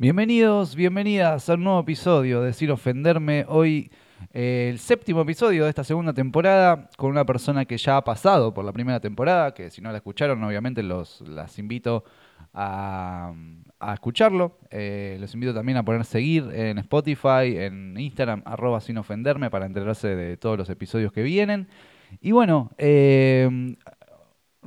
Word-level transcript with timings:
Bienvenidos, 0.00 0.76
bienvenidas 0.76 1.50
a 1.50 1.54
un 1.54 1.64
nuevo 1.64 1.80
episodio 1.80 2.40
de 2.40 2.52
Sin 2.52 2.70
Ofenderme. 2.70 3.44
Hoy 3.48 3.90
eh, 4.32 4.68
el 4.70 4.78
séptimo 4.78 5.22
episodio 5.22 5.64
de 5.64 5.70
esta 5.70 5.82
segunda 5.82 6.12
temporada 6.12 6.88
con 6.96 7.10
una 7.10 7.26
persona 7.26 7.64
que 7.64 7.76
ya 7.76 7.96
ha 7.96 8.04
pasado 8.04 8.54
por 8.54 8.64
la 8.64 8.72
primera 8.72 9.00
temporada, 9.00 9.52
que 9.52 9.70
si 9.70 9.80
no 9.80 9.90
la 9.90 9.96
escucharon 9.96 10.40
obviamente 10.44 10.84
los, 10.84 11.22
las 11.22 11.58
invito 11.58 12.04
a, 12.54 13.34
escucharlo. 13.92 14.60
Eh, 14.70 15.16
los 15.18 15.34
invito 15.34 15.52
también 15.52 15.78
a 15.78 15.84
poner 15.84 16.04
seguir 16.04 16.48
en 16.52 16.78
Spotify, 16.78 17.56
en 17.56 17.98
Instagram, 17.98 18.42
arroba 18.44 18.80
sin 18.80 18.98
ofenderme 18.98 19.50
para 19.50 19.66
enterarse 19.66 20.14
de 20.14 20.36
todos 20.36 20.56
los 20.56 20.70
episodios 20.70 21.10
que 21.10 21.24
vienen. 21.24 21.66
Y 22.20 22.30
bueno, 22.30 22.70
eh, 22.78 23.74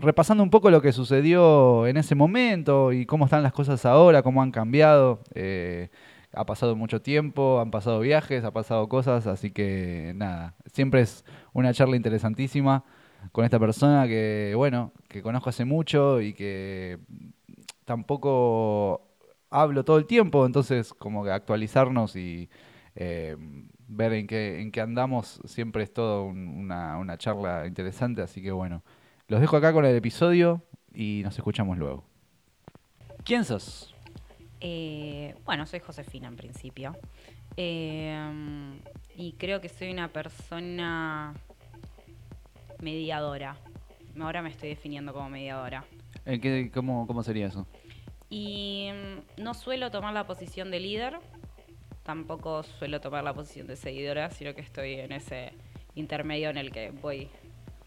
repasando 0.01 0.43
un 0.43 0.49
poco 0.49 0.69
lo 0.71 0.81
que 0.81 0.91
sucedió 0.91 1.87
en 1.87 1.97
ese 1.97 2.15
momento 2.15 2.91
y 2.93 3.05
cómo 3.05 3.25
están 3.25 3.43
las 3.43 3.53
cosas 3.53 3.85
ahora, 3.85 4.23
cómo 4.23 4.41
han 4.41 4.51
cambiado. 4.51 5.19
Eh, 5.33 5.89
ha 6.33 6.45
pasado 6.45 6.75
mucho 6.75 7.01
tiempo, 7.01 7.59
han 7.59 7.71
pasado 7.71 7.99
viajes, 7.99 8.43
ha 8.45 8.51
pasado 8.51 8.87
cosas, 8.89 9.27
así 9.27 9.51
que 9.51 10.13
nada, 10.15 10.55
siempre 10.73 11.01
es 11.01 11.25
una 11.53 11.73
charla 11.73 11.97
interesantísima 11.97 12.83
con 13.33 13.43
esta 13.45 13.59
persona 13.59 14.07
que, 14.07 14.53
bueno, 14.55 14.93
que 15.09 15.21
conozco 15.21 15.49
hace 15.49 15.65
mucho 15.65 16.21
y 16.21 16.33
que 16.33 16.99
tampoco 17.85 19.01
hablo 19.49 19.83
todo 19.83 19.97
el 19.97 20.05
tiempo, 20.05 20.45
entonces 20.45 20.93
como 20.93 21.23
que 21.23 21.31
actualizarnos 21.31 22.15
y 22.15 22.49
eh, 22.95 23.35
ver 23.87 24.13
en 24.13 24.27
qué, 24.27 24.61
en 24.61 24.71
qué 24.71 24.81
andamos 24.81 25.41
siempre 25.45 25.83
es 25.83 25.93
todo 25.93 26.23
un- 26.25 26.47
una, 26.47 26.97
una 26.97 27.17
charla 27.17 27.67
interesante, 27.67 28.21
así 28.21 28.41
que 28.41 28.51
bueno, 28.51 28.83
los 29.31 29.39
dejo 29.39 29.55
acá 29.55 29.71
con 29.71 29.85
el 29.85 29.95
episodio 29.95 30.61
y 30.93 31.21
nos 31.23 31.37
escuchamos 31.37 31.77
luego. 31.77 32.03
¿Quién 33.23 33.45
sos? 33.45 33.95
Eh, 34.59 35.35
bueno, 35.45 35.65
soy 35.65 35.79
Josefina 35.79 36.27
en 36.27 36.35
principio. 36.35 36.97
Eh, 37.55 38.13
y 39.15 39.31
creo 39.33 39.61
que 39.61 39.69
soy 39.69 39.89
una 39.89 40.09
persona 40.09 41.33
mediadora. 42.81 43.55
Ahora 44.19 44.41
me 44.41 44.49
estoy 44.49 44.67
definiendo 44.67 45.13
como 45.13 45.29
mediadora. 45.29 45.85
¿qué- 46.25 46.69
cómo, 46.73 47.07
¿Cómo 47.07 47.23
sería 47.23 47.47
eso? 47.47 47.65
Y 48.29 48.89
mm, 49.37 49.43
no 49.43 49.53
suelo 49.53 49.91
tomar 49.91 50.13
la 50.13 50.27
posición 50.27 50.71
de 50.71 50.81
líder, 50.81 51.19
tampoco 52.03 52.63
suelo 52.63 52.99
tomar 52.99 53.23
la 53.23 53.33
posición 53.33 53.65
de 53.67 53.77
seguidora, 53.77 54.29
sino 54.29 54.53
que 54.55 54.61
estoy 54.61 54.95
en 54.95 55.13
ese 55.13 55.53
intermedio 55.95 56.49
en 56.49 56.57
el 56.57 56.71
que 56.73 56.91
voy 56.91 57.29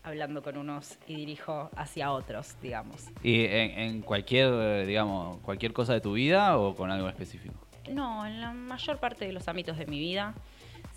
hablando 0.05 0.43
con 0.43 0.57
unos 0.57 0.99
y 1.09 1.17
dirijo 1.17 1.71
hacia 1.77 2.13
otros, 2.13 2.55
digamos. 2.63 3.09
¿Y 3.23 3.47
en, 3.47 3.79
en 3.79 4.03
cualquier, 4.03 4.53
eh, 4.53 4.87
digamos, 4.87 5.39
cualquier 5.39 5.73
cosa 5.73 5.95
de 5.95 6.01
tu 6.01 6.13
vida 6.13 6.57
o 6.59 6.77
con 6.77 6.91
algo 6.91 7.09
específico? 7.09 7.55
No, 7.91 8.25
en 8.25 8.41
la 8.41 8.53
mayor 8.53 8.99
parte 8.99 9.27
de 9.27 9.33
los 9.33 9.49
ámbitos 9.49 9.77
de 9.79 9.87
mi 9.87 9.99
vida, 9.99 10.35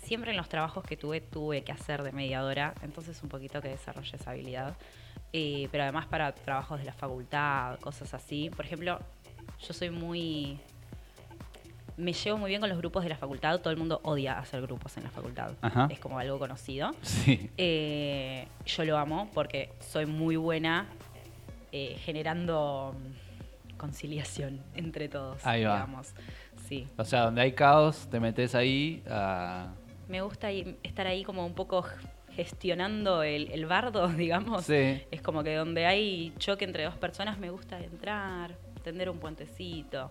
siempre 0.02 0.30
en 0.30 0.36
los 0.36 0.48
trabajos 0.48 0.84
que 0.84 0.96
tuve, 0.96 1.20
tuve 1.20 1.64
que 1.64 1.72
hacer 1.72 2.02
de 2.02 2.12
mediadora, 2.12 2.74
entonces 2.82 3.22
un 3.22 3.28
poquito 3.28 3.60
que 3.60 3.68
desarrollé 3.68 4.16
esa 4.16 4.30
habilidad. 4.30 4.76
Eh, 5.32 5.68
pero 5.70 5.82
además 5.82 6.06
para 6.06 6.32
trabajos 6.32 6.78
de 6.78 6.86
la 6.86 6.94
facultad, 6.94 7.78
cosas 7.80 8.14
así. 8.14 8.50
Por 8.50 8.64
ejemplo, 8.64 8.98
yo 9.60 9.74
soy 9.74 9.90
muy... 9.90 10.58
Me 11.98 12.12
llevo 12.12 12.38
muy 12.38 12.48
bien 12.48 12.60
con 12.60 12.70
los 12.70 12.78
grupos 12.78 13.02
de 13.02 13.08
la 13.10 13.16
facultad, 13.16 13.58
todo 13.60 13.72
el 13.72 13.76
mundo 13.76 14.00
odia 14.04 14.38
hacer 14.38 14.62
grupos 14.62 14.96
en 14.96 15.02
la 15.04 15.10
facultad. 15.10 15.52
Ajá. 15.60 15.88
Es 15.90 15.98
como 15.98 16.18
algo 16.18 16.38
conocido. 16.38 16.92
Sí. 17.02 17.50
Eh, 17.58 18.46
yo 18.64 18.84
lo 18.84 18.96
amo 18.96 19.28
porque 19.34 19.72
soy 19.80 20.06
muy 20.06 20.36
buena 20.36 20.86
eh, 21.72 21.96
generando 22.04 22.94
mm, 22.96 23.76
conciliación 23.76 24.60
entre 24.76 25.08
todos, 25.08 25.44
Ahí 25.44 25.64
va. 25.64 25.74
digamos. 25.74 26.14
Sí. 26.68 26.86
O 26.96 27.04
sea, 27.04 27.22
donde 27.22 27.40
hay 27.42 27.52
caos, 27.52 28.06
te 28.10 28.20
metes 28.20 28.54
ahí 28.54 29.02
a... 29.10 29.72
Me 30.08 30.20
gusta 30.22 30.50
estar 30.50 31.06
ahí 31.06 31.24
como 31.24 31.44
un 31.44 31.54
poco 31.54 31.84
gestionando 32.36 33.24
el, 33.24 33.50
el 33.50 33.66
bardo, 33.66 34.06
digamos. 34.16 34.64
Sí. 34.64 35.02
Es 35.10 35.20
como 35.20 35.42
que 35.42 35.56
donde 35.56 35.84
hay 35.86 36.32
choque 36.38 36.64
entre 36.64 36.84
dos 36.84 36.94
personas 36.94 37.38
me 37.38 37.50
gusta 37.50 37.80
entrar, 37.80 38.54
tender 38.84 39.10
un 39.10 39.18
puentecito. 39.18 40.08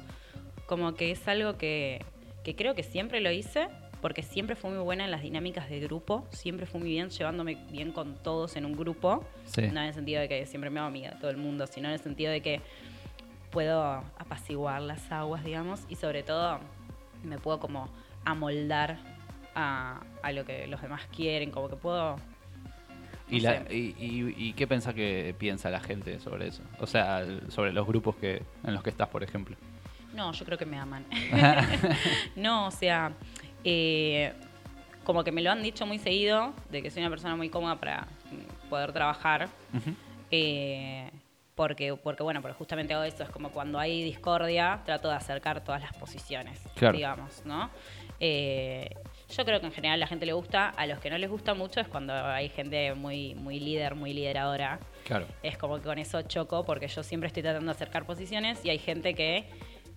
Como 0.67 0.93
que 0.93 1.09
es 1.11 1.27
algo 1.27 1.57
que, 1.57 2.03
que 2.43 2.55
creo 2.55 2.75
que 2.75 2.83
siempre 2.83 3.19
lo 3.21 3.31
hice, 3.31 3.67
porque 4.01 4.21
siempre 4.21 4.55
fui 4.55 4.69
muy 4.69 4.79
buena 4.83 5.05
en 5.05 5.11
las 5.11 5.23
dinámicas 5.23 5.69
de 5.69 5.79
grupo, 5.79 6.27
siempre 6.31 6.65
fui 6.67 6.79
muy 6.81 6.89
bien 6.89 7.09
llevándome 7.09 7.57
bien 7.71 7.91
con 7.91 8.15
todos 8.21 8.55
en 8.57 8.65
un 8.65 8.77
grupo. 8.77 9.23
Sí. 9.45 9.63
No 9.63 9.79
en 9.81 9.87
el 9.87 9.93
sentido 9.95 10.21
de 10.21 10.27
que 10.29 10.45
siempre 10.45 10.69
me 10.69 10.79
hago 10.79 10.87
amiga 10.89 11.09
de 11.11 11.15
todo 11.15 11.31
el 11.31 11.37
mundo, 11.37 11.65
sino 11.65 11.87
en 11.87 11.95
el 11.95 11.99
sentido 11.99 12.31
de 12.31 12.41
que 12.41 12.61
puedo 13.51 13.81
apaciguar 14.19 14.81
las 14.81 15.11
aguas, 15.11 15.43
digamos, 15.43 15.81
y 15.89 15.95
sobre 15.95 16.21
todo 16.21 16.59
me 17.23 17.39
puedo 17.39 17.59
como 17.59 17.89
amoldar 18.25 18.97
a, 19.55 20.01
a 20.21 20.31
lo 20.31 20.45
que 20.45 20.67
los 20.67 20.81
demás 20.81 21.01
quieren, 21.15 21.49
como 21.51 21.69
que 21.69 21.75
puedo... 21.77 22.17
¿Y, 23.29 23.41
la- 23.41 23.63
y, 23.69 23.93
y- 23.99 24.33
y 24.37 24.53
qué 24.53 24.67
pensás 24.67 24.93
que 24.93 25.35
piensa 25.37 25.69
la 25.69 25.79
gente 25.81 26.19
sobre 26.19 26.47
eso? 26.47 26.61
O 26.79 26.87
sea, 26.87 27.25
sobre 27.49 27.73
los 27.73 27.85
grupos 27.85 28.15
que 28.17 28.41
en 28.63 28.73
los 28.73 28.83
que 28.83 28.89
estás, 28.89 29.09
por 29.09 29.21
ejemplo. 29.23 29.57
No, 30.17 30.31
yo 30.33 30.43
creo 30.45 30.57
que 30.57 30.65
me 30.65 30.77
aman. 30.79 31.05
no, 32.35 32.67
o 32.67 32.71
sea, 32.71 33.11
eh, 33.63 34.33
como 35.03 35.23
que 35.23 35.31
me 35.31 35.41
lo 35.43 35.51
han 35.51 35.61
dicho 35.61 35.85
muy 35.85 35.99
seguido, 35.99 36.53
de 36.71 36.81
que 36.81 36.89
soy 36.89 37.03
una 37.03 37.09
persona 37.11 37.35
muy 37.35 37.49
cómoda 37.49 37.75
para 37.79 38.07
poder 38.67 38.91
trabajar. 38.93 39.47
Eh, 40.31 41.09
porque, 41.53 41.95
porque, 41.95 42.23
bueno, 42.23 42.41
porque 42.41 42.55
justamente 42.57 42.93
hago 42.95 43.03
eso, 43.03 43.23
es 43.23 43.29
como 43.29 43.51
cuando 43.51 43.77
hay 43.79 44.03
discordia, 44.03 44.81
trato 44.85 45.07
de 45.07 45.15
acercar 45.15 45.63
todas 45.63 45.81
las 45.81 45.93
posiciones, 45.93 46.59
Claro. 46.75 46.95
digamos, 46.97 47.43
¿no? 47.45 47.69
Eh, 48.19 48.89
yo 49.29 49.45
creo 49.45 49.59
que 49.59 49.67
en 49.67 49.71
general 49.71 49.95
a 49.95 49.97
la 49.97 50.07
gente 50.07 50.25
le 50.25 50.33
gusta, 50.33 50.69
a 50.69 50.85
los 50.87 50.99
que 50.99 51.09
no 51.11 51.17
les 51.19 51.29
gusta 51.29 51.53
mucho 51.53 51.79
es 51.79 51.87
cuando 51.87 52.13
hay 52.13 52.49
gente 52.49 52.93
muy, 52.95 53.35
muy 53.35 53.59
líder, 53.59 53.93
muy 53.95 54.13
lideradora. 54.13 54.79
Claro. 55.05 55.27
Es 55.43 55.57
como 55.59 55.77
que 55.77 55.83
con 55.83 55.99
eso 55.99 56.21
choco, 56.23 56.63
porque 56.65 56.87
yo 56.87 57.03
siempre 57.03 57.27
estoy 57.27 57.43
tratando 57.43 57.67
de 57.67 57.71
acercar 57.75 58.05
posiciones 58.05 58.63
y 58.65 58.69
hay 58.71 58.79
gente 58.79 59.13
que 59.13 59.47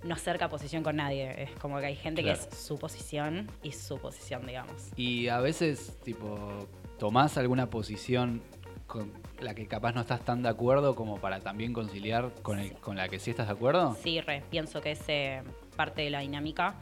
no 0.03 0.15
acerca 0.15 0.49
posición 0.49 0.83
con 0.83 0.97
nadie. 0.97 1.43
Es 1.43 1.50
como 1.59 1.78
que 1.78 1.87
hay 1.87 1.97
gente 1.97 2.22
Claro. 2.22 2.38
que 2.38 2.49
es 2.49 2.59
su 2.59 2.78
posición 2.78 3.50
y 3.62 3.72
su 3.72 3.99
posición, 3.99 4.47
digamos. 4.47 4.91
Y 4.97 5.28
a 5.28 5.41
veces, 5.41 5.99
tipo, 6.05 6.66
tomás 6.99 7.37
alguna 7.37 7.69
posición 7.71 8.43
con 8.87 9.12
la 9.41 9.55
que 9.55 9.66
capaz 9.69 9.93
no 9.93 10.00
estás 10.00 10.25
tan 10.25 10.43
de 10.43 10.49
acuerdo 10.49 10.97
como 10.97 11.21
para 11.21 11.38
también 11.41 11.72
conciliar 11.72 12.33
con, 12.43 12.59
el, 12.59 12.72
con 12.75 12.97
la 12.97 13.09
que 13.09 13.19
sí 13.21 13.31
estás 13.31 13.47
de 13.47 13.53
acuerdo. 13.53 13.97
Sí, 14.03 14.21
re, 14.21 14.43
pienso 14.50 14.81
que 14.81 14.93
es 14.93 15.00
eh, 15.09 15.43
parte 15.77 16.03
de 16.03 16.11
la 16.11 16.21
dinámica. 16.21 16.75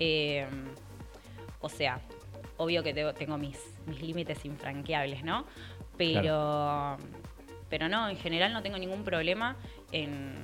Eh, 0.00 0.46
o 1.60 1.68
sea, 1.68 2.00
obvio 2.56 2.82
que 2.82 2.92
tengo, 2.92 3.14
tengo 3.14 3.38
mis, 3.38 3.58
mis 3.86 4.02
límites 4.02 4.44
infranqueables, 4.44 5.22
¿no? 5.22 5.44
Pero, 5.96 6.96
pero 7.70 7.88
no, 7.88 8.08
en 8.08 8.16
general 8.16 8.52
no 8.52 8.60
tengo 8.62 8.76
ningún 8.78 9.04
problema 9.04 9.56
en, 9.92 10.34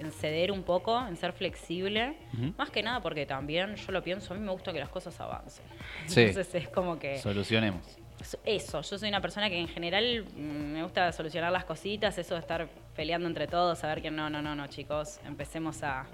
en 0.00 0.10
ceder 0.12 0.50
un 0.50 0.62
poco, 0.62 1.06
en 1.06 1.16
ser 1.16 1.32
flexible. 1.32 2.16
Más 2.56 2.70
que 2.70 2.82
nada 2.82 3.00
porque 3.00 3.26
también 3.26 3.76
yo 3.76 3.92
lo 3.92 4.02
pienso, 4.02 4.32
a 4.32 4.36
mí 4.36 4.42
me 4.44 4.50
gusta 4.50 4.72
que 4.72 4.80
las 4.80 4.88
cosas 4.88 5.18
avancen. 5.20 5.64
Sí. 6.06 6.22
Entonces 6.22 6.54
es 6.54 6.68
como 6.68 6.98
que... 6.98 7.18
Solucionemos. 7.18 7.98
Eso, 8.44 8.82
yo 8.82 8.98
soy 8.98 9.08
una 9.08 9.20
persona 9.20 9.48
que 9.48 9.58
en 9.58 9.68
general 9.68 10.24
mm, 10.36 10.40
me 10.72 10.82
gusta 10.82 11.10
solucionar 11.12 11.50
las 11.52 11.64
cositas, 11.64 12.18
eso 12.18 12.34
de 12.34 12.40
estar 12.40 12.68
peleando 12.94 13.26
entre 13.28 13.46
todos, 13.46 13.78
saber 13.78 14.02
que 14.02 14.10
no, 14.10 14.28
no, 14.28 14.42
no, 14.42 14.54
no, 14.54 14.66
chicos, 14.66 15.20
empecemos 15.26 15.82
a... 15.82 16.06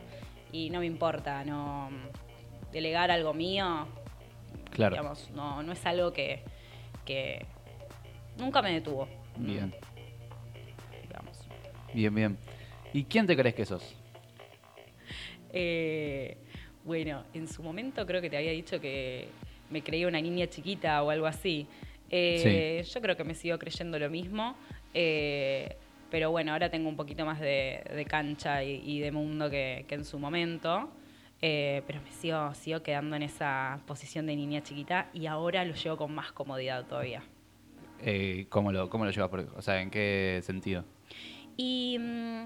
Y 0.53 0.71
no 0.71 0.81
me 0.81 0.87
importa, 0.87 1.45
no... 1.45 1.89
Delegar 2.73 3.11
algo 3.11 3.33
mío, 3.35 3.87
Claro. 4.71 4.97
digamos, 4.97 5.31
no, 5.31 5.63
no 5.63 5.73
es 5.73 5.87
algo 5.87 6.13
que, 6.13 6.43
que 7.05 7.47
nunca 8.37 8.61
me 8.63 8.73
detuvo. 8.73 9.09
Bien. 9.37 9.75
Digamos. 11.03 11.39
Bien, 11.95 12.15
bien. 12.15 12.39
¿Y 12.97 13.05
quién 13.05 13.27
te 13.27 13.37
crees 13.37 13.55
que 13.55 13.67
sos? 13.67 13.95
Eh, 15.53 16.39
bueno, 16.83 17.25
en 17.34 17.47
su 17.47 17.63
momento 17.63 18.07
creo 18.07 18.22
que 18.22 18.31
te 18.31 18.39
había 18.39 18.53
dicho 18.53 18.81
que 18.81 19.28
me 19.69 19.83
creía 19.83 20.09
una 20.09 20.19
niña 20.19 20.47
chiquita 20.47 21.03
o 21.03 21.10
algo 21.10 21.27
así. 21.27 21.66
Eh, 22.10 22.83
Yo 22.91 23.01
creo 23.03 23.15
que 23.15 23.25
me 23.25 23.34
sigo 23.34 23.59
creyendo 23.59 23.98
lo 23.98 24.09
mismo. 24.09 24.57
eh, 24.95 25.77
pero 26.10 26.31
bueno, 26.31 26.53
ahora 26.53 26.71
tengo 26.71 26.89
un 26.89 26.97
poquito 26.97 27.27
más 27.27 27.39
de, 27.39 27.83
de 27.95 28.04
cancha 28.07 28.65
y, 28.65 28.81
y 28.83 29.01
de 29.01 29.10
mundo 29.13 29.51
que, 29.51 29.84
que 29.87 29.95
en 29.97 30.04
su 30.07 30.19
momento. 30.19 30.89
eh, 31.43 31.83
pero 31.87 32.01
me 32.01 32.10
sigo, 32.13 32.54
sigo 32.54 32.83
quedando 32.83 33.15
en 33.16 33.25
esa 33.25 33.78
posición 33.87 34.25
de 34.25 34.37
niña 34.37 34.63
chiquita 34.63 35.10
y 35.13 35.27
ahora 35.27 35.66
lo 35.66 35.75
llevo 35.75 35.98
con 35.98 36.15
más 36.15 36.33
comodidad 36.33 36.87
todavía. 36.87 37.22
¿cómo, 38.48 38.72
lo, 38.72 38.89
¿Cómo 38.89 39.04
lo 39.04 39.10
llevas? 39.10 39.31
O 39.54 39.60
sea, 39.60 39.83
¿en 39.83 39.91
qué 39.91 40.41
sentido? 40.43 40.83
Y 41.59 41.98
mm, 41.98 42.45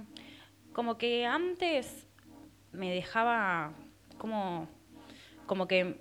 como 0.72 0.96
que 0.98 1.26
antes 1.26 2.06
me 2.72 2.90
dejaba 2.90 3.72
como, 4.18 4.68
como 5.46 5.66
que 5.66 6.00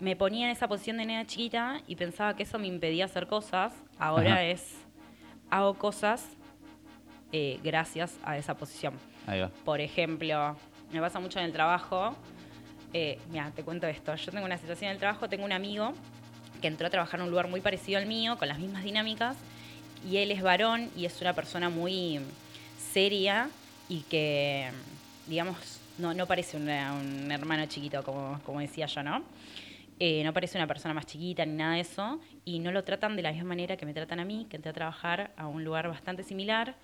me 0.00 0.16
ponía 0.16 0.46
en 0.46 0.52
esa 0.52 0.66
posición 0.68 0.96
de 0.96 1.06
nena 1.06 1.26
chiquita 1.26 1.80
y 1.86 1.96
pensaba 1.96 2.34
que 2.36 2.42
eso 2.42 2.58
me 2.58 2.66
impedía 2.66 3.04
hacer 3.04 3.26
cosas. 3.26 3.72
Ahora 3.98 4.34
Ajá. 4.34 4.44
es, 4.44 4.74
hago 5.50 5.74
cosas 5.74 6.26
eh, 7.32 7.60
gracias 7.62 8.18
a 8.24 8.36
esa 8.38 8.56
posición. 8.56 8.94
Ahí 9.26 9.40
va. 9.40 9.48
Por 9.64 9.80
ejemplo, 9.80 10.56
me 10.92 11.00
pasa 11.00 11.20
mucho 11.20 11.38
en 11.38 11.46
el 11.46 11.52
trabajo 11.52 12.14
Eh, 12.96 13.18
mira, 13.32 13.50
te 13.50 13.64
cuento 13.64 13.88
esto. 13.88 14.14
Yo 14.14 14.30
tengo 14.30 14.46
una 14.46 14.56
situación 14.56 14.90
en 14.90 14.92
el 14.94 14.98
trabajo, 15.00 15.28
tengo 15.28 15.44
un 15.44 15.50
amigo 15.50 15.92
que 16.62 16.68
entró 16.68 16.86
a 16.86 16.90
trabajar 16.90 17.18
en 17.18 17.24
un 17.24 17.30
lugar 17.30 17.48
muy 17.48 17.60
parecido 17.60 17.98
al 17.98 18.06
mío, 18.06 18.38
con 18.38 18.46
las 18.46 18.60
mismas 18.60 18.84
dinámicas, 18.84 19.36
y 20.08 20.18
él 20.18 20.30
es 20.30 20.42
varón 20.42 20.90
y 20.96 21.04
es 21.04 21.20
una 21.20 21.32
persona 21.32 21.70
muy 21.70 22.20
seria 22.92 23.50
y 23.88 24.00
que, 24.02 24.70
digamos, 25.26 25.56
no, 25.98 26.14
no 26.14 26.26
parece 26.26 26.56
un 26.56 26.68
hermano 27.30 27.66
chiquito, 27.66 28.02
como, 28.02 28.40
como 28.44 28.60
decía 28.60 28.86
yo, 28.86 29.02
¿no? 29.02 29.22
Eh, 30.00 30.24
no 30.24 30.32
parece 30.32 30.58
una 30.58 30.66
persona 30.66 30.92
más 30.92 31.06
chiquita 31.06 31.46
ni 31.46 31.54
nada 31.54 31.74
de 31.74 31.80
eso, 31.80 32.20
y 32.44 32.58
no 32.58 32.72
lo 32.72 32.82
tratan 32.82 33.14
de 33.14 33.22
la 33.22 33.30
misma 33.30 33.50
manera 33.50 33.76
que 33.76 33.86
me 33.86 33.94
tratan 33.94 34.18
a 34.20 34.24
mí, 34.24 34.46
que 34.50 34.56
entré 34.56 34.70
a 34.70 34.72
trabajar 34.74 35.30
a 35.36 35.46
un 35.46 35.62
lugar 35.62 35.88
bastante 35.88 36.22
similar. 36.24 36.74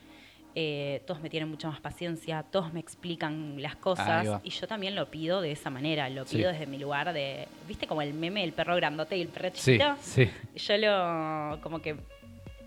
Eh, 0.56 1.02
todos 1.06 1.20
me 1.20 1.30
tienen 1.30 1.48
mucha 1.48 1.68
más 1.68 1.80
paciencia, 1.80 2.42
todos 2.42 2.72
me 2.72 2.80
explican 2.80 3.62
las 3.62 3.76
cosas 3.76 4.40
y 4.42 4.50
yo 4.50 4.66
también 4.66 4.96
lo 4.96 5.08
pido 5.08 5.40
de 5.40 5.52
esa 5.52 5.70
manera, 5.70 6.08
lo 6.10 6.24
pido 6.24 6.50
desde 6.50 6.66
mi 6.66 6.76
lugar 6.76 7.12
de, 7.12 7.46
¿viste 7.68 7.86
como 7.86 8.02
el 8.02 8.14
meme 8.14 8.40
del 8.40 8.52
perro 8.52 8.74
grandote 8.74 9.16
y 9.16 9.22
el 9.22 9.28
perro 9.28 9.50
chiquito? 9.50 9.94
Sí, 10.00 10.28
Yo 10.56 10.76
lo, 10.76 11.60
como 11.62 11.80
que 11.80 11.94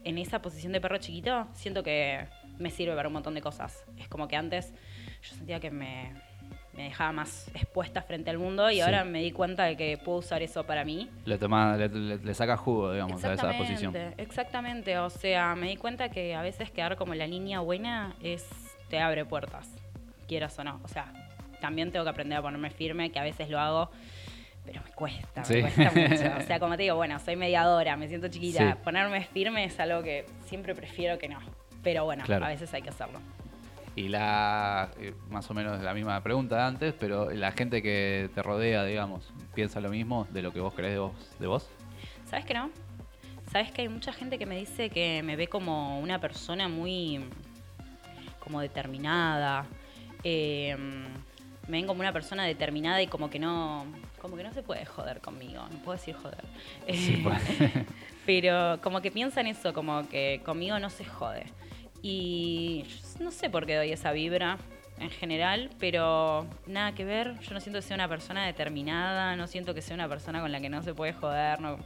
en 0.06 0.18
esa 0.18 0.41
posición 0.41 0.71
de 0.71 0.79
perro 0.79 0.97
chiquito 0.97 1.45
siento 1.53 1.83
que 1.83 2.25
me 2.59 2.69
sirve 2.69 2.95
para 2.95 3.07
un 3.07 3.13
montón 3.13 3.33
de 3.33 3.41
cosas. 3.41 3.85
Es 3.97 4.07
como 4.07 4.27
que 4.27 4.35
antes 4.35 4.73
yo 5.21 5.35
sentía 5.35 5.59
que 5.59 5.71
me, 5.71 6.13
me 6.75 6.83
dejaba 6.83 7.11
más 7.11 7.47
expuesta 7.53 8.01
frente 8.01 8.29
al 8.29 8.39
mundo 8.39 8.69
y 8.71 8.81
ahora 8.81 9.03
me 9.03 9.21
di 9.21 9.31
cuenta 9.31 9.63
de 9.63 9.77
que 9.77 9.97
puedo 9.97 10.19
usar 10.19 10.41
eso 10.41 10.65
para 10.65 10.83
mí. 10.83 11.09
Le, 11.25 11.38
toma, 11.38 11.77
le, 11.77 11.89
le, 11.89 12.33
saca 12.33 12.57
jugo, 12.57 12.91
digamos, 12.91 13.23
a 13.23 13.33
esa 13.33 13.53
posición. 13.57 13.95
Exactamente, 14.17 14.97
o 14.97 15.09
sea, 15.09 15.55
me 15.55 15.69
di 15.69 15.77
cuenta 15.77 16.09
que 16.09 16.33
a 16.35 16.41
veces 16.41 16.71
quedar 16.71 16.95
como 16.95 17.13
la 17.13 17.27
niña 17.27 17.59
buena 17.59 18.15
es 18.21 18.47
te 18.89 19.00
abre 19.00 19.25
puertas, 19.25 19.69
quieras 20.27 20.57
o 20.59 20.63
no. 20.63 20.79
O 20.83 20.88
sea, 20.88 21.11
también 21.61 21.91
tengo 21.91 22.05
que 22.05 22.09
aprender 22.09 22.39
a 22.39 22.41
ponerme 22.41 22.71
firme, 22.71 23.11
que 23.11 23.19
a 23.19 23.23
veces 23.23 23.50
lo 23.50 23.59
hago, 23.59 23.91
pero 24.65 24.81
me 24.83 24.91
cuesta, 24.91 25.44
me 25.50 25.61
cuesta 25.61 25.91
mucho. 25.91 26.38
O 26.39 26.41
sea, 26.41 26.59
como 26.59 26.75
te 26.75 26.83
digo, 26.83 26.95
bueno, 26.95 27.19
soy 27.19 27.35
mediadora, 27.35 27.95
me 27.97 28.07
siento 28.07 28.29
chiquita. 28.29 28.77
Ponerme 28.83 29.23
firme 29.25 29.65
es 29.65 29.79
algo 29.79 30.01
que 30.01 30.25
siempre 30.45 30.73
prefiero 30.73 31.19
que 31.19 31.29
no. 31.29 31.39
Pero 31.83 32.06
bueno, 32.06 32.24
a 32.27 32.47
veces 32.47 32.74
hay 32.74 32.81
que 32.81 32.89
hacerlo. 32.89 33.19
Y 33.95 34.07
la, 34.07 34.89
eh, 35.00 35.13
más 35.30 35.50
o 35.51 35.53
menos 35.53 35.81
la 35.81 35.94
misma 35.94 36.21
pregunta 36.24 36.56
de 36.56 36.62
antes, 36.63 36.94
pero 37.00 37.30
la 37.30 37.51
gente 37.51 37.83
que 37.83 38.30
te 38.33 38.41
rodea, 38.41 38.83
digamos, 38.85 39.31
¿piensa 39.53 39.81
lo 39.81 39.89
mismo 39.89 40.27
de 40.31 40.41
lo 40.41 40.51
que 40.51 40.59
vos 40.59 40.74
crees 40.74 40.94
de 40.94 41.00
vos? 41.00 41.13
De 41.39 41.47
vos? 41.47 41.69
¿Sabes 42.27 42.45
que 42.45 42.56
no? 42.56 42.71
¿Sabes 43.51 43.71
que 43.71 43.83
hay 43.83 43.89
mucha 43.89 44.12
gente 44.12 44.39
que 44.39 44.47
me 44.47 44.57
dice 44.57 44.89
que 44.89 45.21
me 45.21 45.35
ve 45.35 45.47
como 45.47 46.00
una 46.00 46.19
persona 46.19 46.68
muy 46.68 47.24
como 48.39 48.62
determinada? 48.62 49.65
Eh, 50.24 50.75
me 51.68 51.77
ven 51.77 51.86
como 51.86 52.00
una 52.00 52.12
persona 52.12 52.45
determinada 52.45 53.01
y 53.01 53.07
como 53.07 53.29
que 53.29 53.39
no 53.39 53.86
como 54.19 54.38
que 54.38 54.44
no 54.44 54.53
se 54.53 54.63
puede 54.63 54.86
joder 54.86 55.19
conmigo, 55.19 55.63
no 55.69 55.77
puedo 55.79 55.97
decir 55.97 56.15
joder. 56.15 56.44
Pues. 56.86 57.41
pero 58.25 58.79
como 58.81 59.01
que 59.01 59.12
piensan 59.12 59.47
eso, 59.47 59.74
como 59.74 60.07
que 60.07 60.41
conmigo 60.45 60.79
no 60.79 60.89
se 60.89 61.06
jode. 61.06 61.45
Y 62.03 62.85
no 63.21 63.31
sé 63.31 63.50
por 63.50 63.65
qué 63.65 63.77
doy 63.77 63.94
esa 63.94 64.11
vibra 64.11 64.57
en 65.00 65.09
general, 65.09 65.69
pero 65.79 66.45
nada 66.67 66.94
que 66.94 67.05
ver. 67.05 67.39
Yo 67.39 67.53
no 67.53 67.61
siento 67.61 67.79
que 67.79 67.88
sea 67.88 67.95
una 67.95 68.09
persona 68.09 68.45
determinada, 68.45 69.35
no 69.38 69.47
siento 69.47 69.73
que 69.73 69.81
sea 69.81 69.95
una 69.95 70.09
persona 70.09 70.41
con 70.41 70.51
la 70.51 70.59
que 70.59 70.69
no 70.69 70.83
se 70.83 70.94
puede 70.94 71.13
joder. 71.13 71.61
No. 71.61 71.77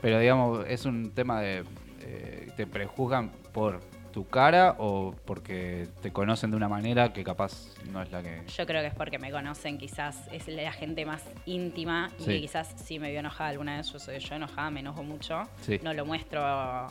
Pero 0.00 0.18
digamos, 0.18 0.64
es 0.66 0.86
un 0.86 1.12
tema 1.12 1.40
de... 1.40 1.64
Eh, 2.00 2.50
te 2.56 2.66
prejuzgan 2.66 3.30
por 3.52 3.80
tu 4.10 4.26
cara 4.26 4.76
o 4.78 5.14
porque 5.24 5.88
te 6.02 6.12
conocen 6.12 6.50
de 6.50 6.56
una 6.56 6.68
manera 6.68 7.12
que 7.12 7.24
capaz 7.24 7.74
no 7.92 8.02
es 8.02 8.10
la 8.10 8.22
que... 8.22 8.42
Yo 8.46 8.66
creo 8.66 8.80
que 8.82 8.88
es 8.88 8.94
porque 8.94 9.18
me 9.18 9.30
conocen, 9.30 9.78
quizás 9.78 10.28
es 10.32 10.48
la 10.48 10.72
gente 10.72 11.04
más 11.04 11.24
íntima 11.46 12.10
y 12.18 12.40
quizás 12.40 12.74
si 12.76 12.98
me 12.98 13.10
vio 13.10 13.20
enojada 13.20 13.50
alguna 13.50 13.76
vez, 13.76 13.92
yo 13.92 13.98
soy 13.98 14.18
yo 14.18 14.34
enojada, 14.34 14.70
me 14.70 14.80
enojo 14.80 15.02
mucho. 15.02 15.48
No 15.82 15.94
lo 15.94 16.04
muestro 16.04 16.42
a, 16.44 16.90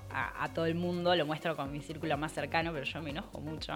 todo 0.54 0.66
el 0.66 0.76
mundo, 0.76 1.16
lo 1.16 1.26
muestro 1.26 1.56
con 1.56 1.72
mi 1.72 1.82
círculo 1.82 2.18
más 2.18 2.34
cercano, 2.34 2.72
pero 2.74 2.86
yo 2.86 3.02
me 3.02 3.12
enojo 3.12 3.40
mucho. 3.40 3.74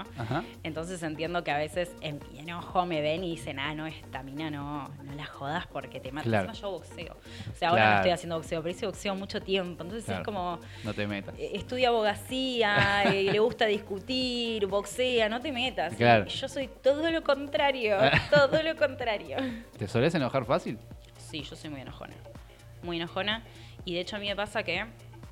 Entonces 0.64 1.02
entiendo 1.04 1.44
que 1.44 1.52
a 1.52 1.58
veces 1.58 1.92
en 2.02 2.20
mi 2.32 2.40
enojo 2.40 2.86
me 2.86 3.02
ven 3.02 3.24
y 3.24 3.32
dicen, 3.32 3.60
ah, 3.60 3.74
no, 3.76 3.86
esta 3.86 4.24
mina 4.24 4.50
no, 4.50 4.90
no 5.04 5.14
la 5.16 5.26
jodas 5.26 5.68
porque 5.68 6.00
te 6.00 6.12
matas. 6.12 6.48
No, 6.48 6.54
yo 6.54 6.72
boxeo. 6.72 7.18
O 7.52 7.56
sea, 7.56 7.70
ahora 7.70 7.90
no 7.90 7.96
estoy 7.98 8.12
haciendo 8.12 8.38
boxeo, 8.38 8.62
pero 8.62 8.72
hice 8.72 8.86
boxeo 8.86 9.16
mucho 9.16 9.42
tiempo. 9.42 9.84
Entonces 9.84 10.08
es 10.10 10.20
como... 10.22 10.60
No 10.84 10.94
te 10.94 11.08
metas. 11.08 11.36
Eh, 11.38 11.52
estudia 11.54 11.90
abogacía, 11.90 13.14
y 13.14 13.33
le 13.34 13.40
gusta 13.40 13.66
discutir, 13.66 14.68
boxea, 14.68 15.28
no 15.28 15.42
te 15.42 15.52
metas. 15.52 15.98
Yo 15.98 16.48
soy 16.48 16.68
todo 16.68 17.10
lo 17.10 17.24
contrario, 17.24 17.98
todo 18.30 18.62
lo 18.62 18.76
contrario. 18.76 19.38
¿Te 19.78 19.88
solés 19.88 20.14
enojar 20.16 20.46
fácil? 20.46 20.78
Sí, 21.18 21.42
yo 21.42 21.56
soy 21.56 21.72
muy 21.72 21.82
enojona. 21.82 22.14
Muy 22.84 22.98
enojona. 22.98 23.44
Y 23.86 23.96
de 23.96 24.02
hecho 24.02 24.18
a 24.18 24.20
mí 24.20 24.28
me 24.28 24.36
pasa 24.36 24.62
que, 24.64 24.86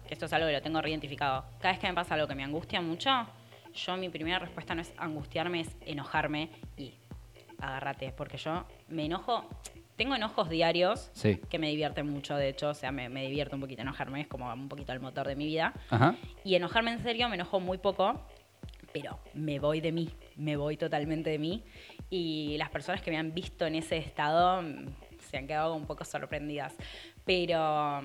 que 0.07 0.13
esto 0.13 0.25
es 0.25 0.33
algo 0.33 0.47
que 0.47 0.53
lo 0.53 0.61
tengo 0.61 0.81
reidentificado, 0.81 1.45
cada 1.59 1.73
vez 1.73 1.79
que 1.79 1.87
me 1.87 1.93
pasa 1.93 2.15
algo 2.15 2.27
que 2.27 2.35
me 2.35 2.43
angustia 2.43 2.81
mucho, 2.81 3.27
yo 3.73 3.97
mi 3.97 4.09
primera 4.09 4.39
respuesta 4.39 4.73
no 4.73 4.81
es 4.81 4.91
angustiarme, 4.97 5.61
es 5.61 5.69
enojarme 5.81 6.49
y 6.75 6.95
agárrate, 7.59 8.11
porque 8.11 8.37
yo 8.37 8.65
me 8.89 9.05
enojo, 9.05 9.47
tengo 10.01 10.15
enojos 10.15 10.49
diarios 10.49 11.11
que 11.47 11.59
me 11.59 11.69
divierten 11.69 12.09
mucho, 12.09 12.35
de 12.35 12.49
hecho, 12.49 12.69
o 12.69 12.73
sea, 12.73 12.91
me, 12.91 13.07
me 13.07 13.27
divierte 13.27 13.53
un 13.53 13.61
poquito 13.61 13.83
enojarme, 13.83 14.21
es 14.21 14.27
como 14.27 14.51
un 14.51 14.67
poquito 14.67 14.91
el 14.93 14.99
motor 14.99 15.27
de 15.27 15.35
mi 15.35 15.45
vida. 15.45 15.75
Y 16.43 16.55
enojarme 16.55 16.91
en 16.91 17.03
serio 17.03 17.29
me 17.29 17.35
enojo 17.35 17.59
muy 17.59 17.77
poco, 17.77 18.19
pero 18.91 19.19
me 19.35 19.59
voy 19.59 19.79
de 19.79 19.91
mí, 19.91 20.09
me 20.37 20.55
voy 20.55 20.75
totalmente 20.75 21.29
de 21.29 21.37
mí. 21.37 21.63
Y 22.09 22.55
las 22.57 22.71
personas 22.71 23.03
que 23.03 23.11
me 23.11 23.17
han 23.17 23.35
visto 23.35 23.67
en 23.67 23.75
ese 23.75 23.97
estado 23.97 24.63
mm, 24.63 24.87
se 25.29 25.37
han 25.37 25.45
quedado 25.45 25.75
un 25.75 25.85
poco 25.85 26.03
sorprendidas. 26.03 26.73
Pero, 27.23 28.01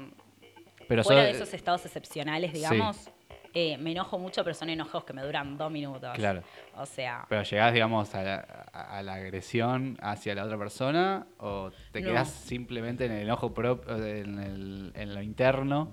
pero 0.88 1.02
fuera 1.02 1.22
de 1.22 1.30
esos 1.30 1.54
estados 1.54 1.86
excepcionales, 1.86 2.52
digamos, 2.52 3.08
eh, 3.58 3.78
me 3.78 3.92
enojo 3.92 4.18
mucho, 4.18 4.44
pero 4.44 4.52
son 4.52 4.68
enojos 4.68 5.02
que 5.04 5.14
me 5.14 5.22
duran 5.22 5.56
dos 5.56 5.70
minutos. 5.72 6.12
Claro. 6.14 6.42
O 6.76 6.84
sea. 6.84 7.24
Pero 7.26 7.42
llegás, 7.42 7.72
digamos, 7.72 8.14
a 8.14 8.22
la, 8.22 9.14
agresión 9.14 9.96
hacia 10.02 10.34
la 10.34 10.44
otra 10.44 10.58
persona 10.58 11.26
o 11.38 11.70
te 11.90 12.02
quedas 12.02 12.28
simplemente 12.28 13.06
en 13.06 13.12
el 13.12 13.22
enojo 13.22 13.54
propio, 13.54 13.96
en, 13.96 15.14
lo 15.14 15.22
interno 15.22 15.90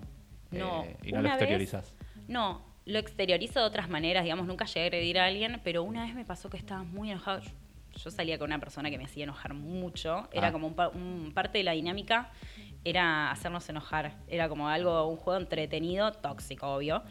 eh, 0.51 0.97
y 1.03 1.13
no 1.13 1.21
lo 1.21 1.29
exteriorizas. 1.29 1.95
no, 2.27 2.61
lo 2.83 2.99
exteriorizo 2.99 3.61
de 3.61 3.65
otras 3.65 3.87
maneras, 3.87 4.23
digamos, 4.23 4.45
nunca 4.45 4.65
llegué 4.65 4.81
a 4.81 4.83
agredir 4.83 5.19
a 5.19 5.25
alguien, 5.27 5.61
pero 5.63 5.83
una 5.83 6.03
vez 6.03 6.15
me 6.15 6.25
pasó 6.25 6.49
que 6.49 6.57
estaba 6.57 6.83
muy 6.83 7.11
enojado. 7.11 7.43
Yo 7.95 8.11
salía 8.11 8.37
con 8.37 8.49
una 8.49 8.59
persona 8.59 8.89
que 8.89 8.97
me 8.97 9.05
hacía 9.05 9.23
enojar 9.23 9.53
mucho, 9.53 10.27
era 10.31 10.47
ah. 10.47 10.51
como 10.51 10.67
un, 10.67 11.31
parte 11.33 11.59
de 11.59 11.63
la 11.63 11.73
dinámica 11.73 12.31
era 12.85 13.31
hacernos 13.31 13.67
enojar. 13.69 14.13
Era 14.27 14.49
como 14.49 14.67
algo, 14.67 15.07
un 15.07 15.17
juego 15.17 15.39
entretenido, 15.39 16.11
tóxico, 16.11 16.67
obvio. 16.67 17.03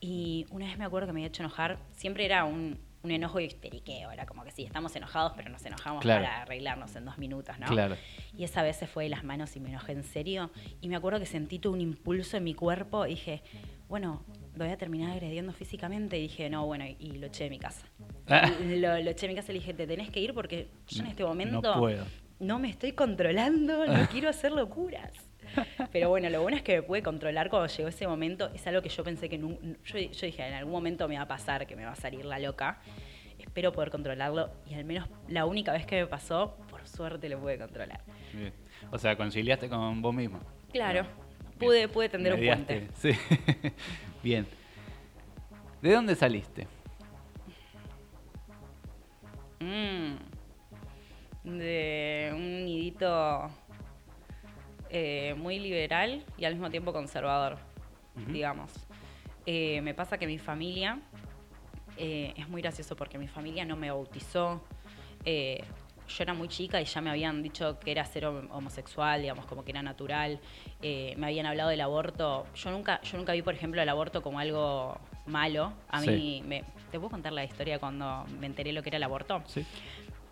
Y 0.00 0.46
una 0.50 0.66
vez 0.66 0.78
me 0.78 0.84
acuerdo 0.84 1.08
que 1.08 1.12
me 1.12 1.20
había 1.20 1.28
hecho 1.28 1.42
enojar, 1.42 1.78
siempre 1.92 2.24
era 2.24 2.44
un, 2.44 2.78
enojo 3.04 3.40
y 3.40 3.44
histeriqueo. 3.44 4.10
Era 4.10 4.26
como 4.26 4.44
que 4.44 4.50
sí, 4.50 4.64
estamos 4.64 4.94
enojados, 4.96 5.32
pero 5.36 5.50
nos 5.50 5.64
enojamos 5.64 6.04
para 6.04 6.42
arreglarnos 6.42 6.94
en 6.96 7.04
dos 7.04 7.18
minutos, 7.18 7.58
¿no? 7.58 7.66
Claro. 7.66 7.96
Y 8.36 8.44
esa 8.44 8.62
vez 8.62 8.76
se 8.76 8.86
fue 8.86 9.04
de 9.04 9.10
las 9.10 9.24
manos 9.24 9.54
y 9.56 9.60
me 9.60 9.68
enojé 9.68 9.92
en 9.92 10.04
serio. 10.04 10.50
Y 10.80 10.88
me 10.88 10.96
acuerdo 10.96 11.18
que 11.18 11.26
sentí 11.26 11.58
todo 11.58 11.72
un 11.72 11.80
impulso 11.80 12.36
en 12.36 12.44
mi 12.44 12.54
cuerpo 12.54 13.06
y 13.06 13.10
dije, 13.10 13.42
bueno, 13.88 14.24
lo 14.54 14.64
voy 14.64 14.72
a 14.72 14.76
terminar 14.76 15.12
agrediendo 15.12 15.52
físicamente. 15.52 16.18
Y 16.18 16.22
dije, 16.22 16.50
no, 16.50 16.66
bueno, 16.66 16.84
y, 16.86 17.12
lo 17.12 17.26
eché 17.26 17.44
de 17.44 17.50
mi 17.50 17.58
casa. 17.58 17.86
lo, 18.26 18.98
lo, 19.02 19.10
eché 19.10 19.26
de 19.26 19.28
mi 19.28 19.34
casa 19.34 19.52
y 19.52 19.54
le 19.54 19.60
dije, 19.60 19.74
te 19.74 19.86
tenés 19.86 20.10
que 20.10 20.20
ir 20.20 20.34
porque 20.34 20.68
yo 20.88 21.02
en 21.02 21.08
este 21.08 21.24
momento. 21.24 21.60
No 21.60 21.80
puedo 21.80 22.04
no 22.40 22.58
me 22.58 22.70
estoy 22.70 22.92
controlando, 22.92 23.86
no 23.86 24.08
quiero 24.08 24.28
hacer 24.28 24.50
locuras. 24.52 25.12
Pero 25.92 26.08
bueno, 26.08 26.30
lo 26.30 26.42
bueno 26.42 26.56
es 26.56 26.62
que 26.62 26.76
me 26.76 26.82
pude 26.82 27.02
controlar 27.02 27.50
cuando 27.50 27.68
llegó 27.68 27.88
ese 27.88 28.06
momento. 28.08 28.50
Es 28.54 28.66
algo 28.66 28.82
que 28.82 28.88
yo 28.88 29.04
pensé 29.04 29.28
que 29.28 29.36
no, 29.36 29.58
yo, 29.84 29.98
dije, 29.98 30.46
en 30.46 30.54
algún 30.54 30.72
momento 30.72 31.06
me 31.06 31.16
va 31.16 31.22
a 31.22 31.28
pasar, 31.28 31.66
que 31.66 31.76
me 31.76 31.84
va 31.84 31.92
a 31.92 31.96
salir 31.96 32.24
la 32.24 32.38
loca. 32.38 32.80
Espero 33.38 33.72
poder 33.72 33.90
controlarlo 33.90 34.50
y 34.66 34.74
al 34.74 34.84
menos 34.84 35.08
la 35.28 35.44
única 35.46 35.72
vez 35.72 35.86
que 35.86 35.96
me 35.96 36.06
pasó, 36.06 36.56
por 36.70 36.86
suerte 36.86 37.28
lo 37.28 37.40
pude 37.40 37.58
controlar. 37.58 38.00
O 38.90 38.98
sea, 38.98 39.16
conciliaste 39.16 39.68
con 39.68 40.00
vos 40.00 40.14
mismo. 40.14 40.40
Claro, 40.72 41.04
pude, 41.60 41.88
pude 41.88 42.08
tender 42.08 42.34
un 42.34 42.40
puente. 42.40 42.88
Sí. 42.96 43.12
Bien. 44.22 44.46
¿De 45.80 45.92
dónde 45.92 46.14
saliste? 46.14 46.66
Mmm 49.60 50.30
de 51.44 52.30
un 52.34 52.64
nidito 52.64 53.50
eh, 54.88 55.34
muy 55.36 55.58
liberal 55.58 56.24
y 56.36 56.44
al 56.44 56.54
mismo 56.54 56.70
tiempo 56.70 56.92
conservador, 56.92 57.58
digamos. 58.28 58.72
Eh, 59.46 59.80
me 59.82 59.94
pasa 59.94 60.18
que 60.18 60.26
mi 60.26 60.38
familia, 60.38 61.00
eh, 61.96 62.34
es 62.36 62.48
muy 62.48 62.62
gracioso 62.62 62.96
porque 62.96 63.18
mi 63.18 63.28
familia 63.28 63.64
no 63.64 63.76
me 63.76 63.90
bautizó. 63.90 64.62
Yo 66.10 66.22
era 66.22 66.34
muy 66.34 66.48
chica 66.48 66.80
y 66.80 66.84
ya 66.84 67.00
me 67.00 67.10
habían 67.10 67.42
dicho 67.42 67.78
que 67.78 67.90
era 67.90 68.04
ser 68.04 68.26
homosexual, 68.26 69.22
digamos, 69.22 69.46
como 69.46 69.64
que 69.64 69.70
era 69.70 69.82
natural. 69.82 70.40
me 70.82 71.26
habían 71.26 71.46
hablado 71.46 71.70
del 71.70 71.80
aborto. 71.80 72.46
Yo 72.54 72.70
nunca, 72.70 73.00
yo 73.02 73.16
nunca 73.16 73.32
vi, 73.32 73.42
por 73.42 73.54
ejemplo, 73.54 73.80
el 73.80 73.88
aborto 73.88 74.22
como 74.22 74.38
algo 74.38 74.98
malo. 75.26 75.72
A 75.88 76.00
mí, 76.00 76.42
me, 76.46 76.64
¿te 76.90 76.98
puedo 76.98 77.10
contar 77.10 77.32
la 77.32 77.44
historia 77.44 77.78
cuando 77.78 78.24
me 78.38 78.46
enteré 78.46 78.72
lo 78.72 78.82
que 78.82 78.90
era 78.90 78.96
el 78.96 79.02
aborto? 79.04 79.42
Sí 79.46 79.64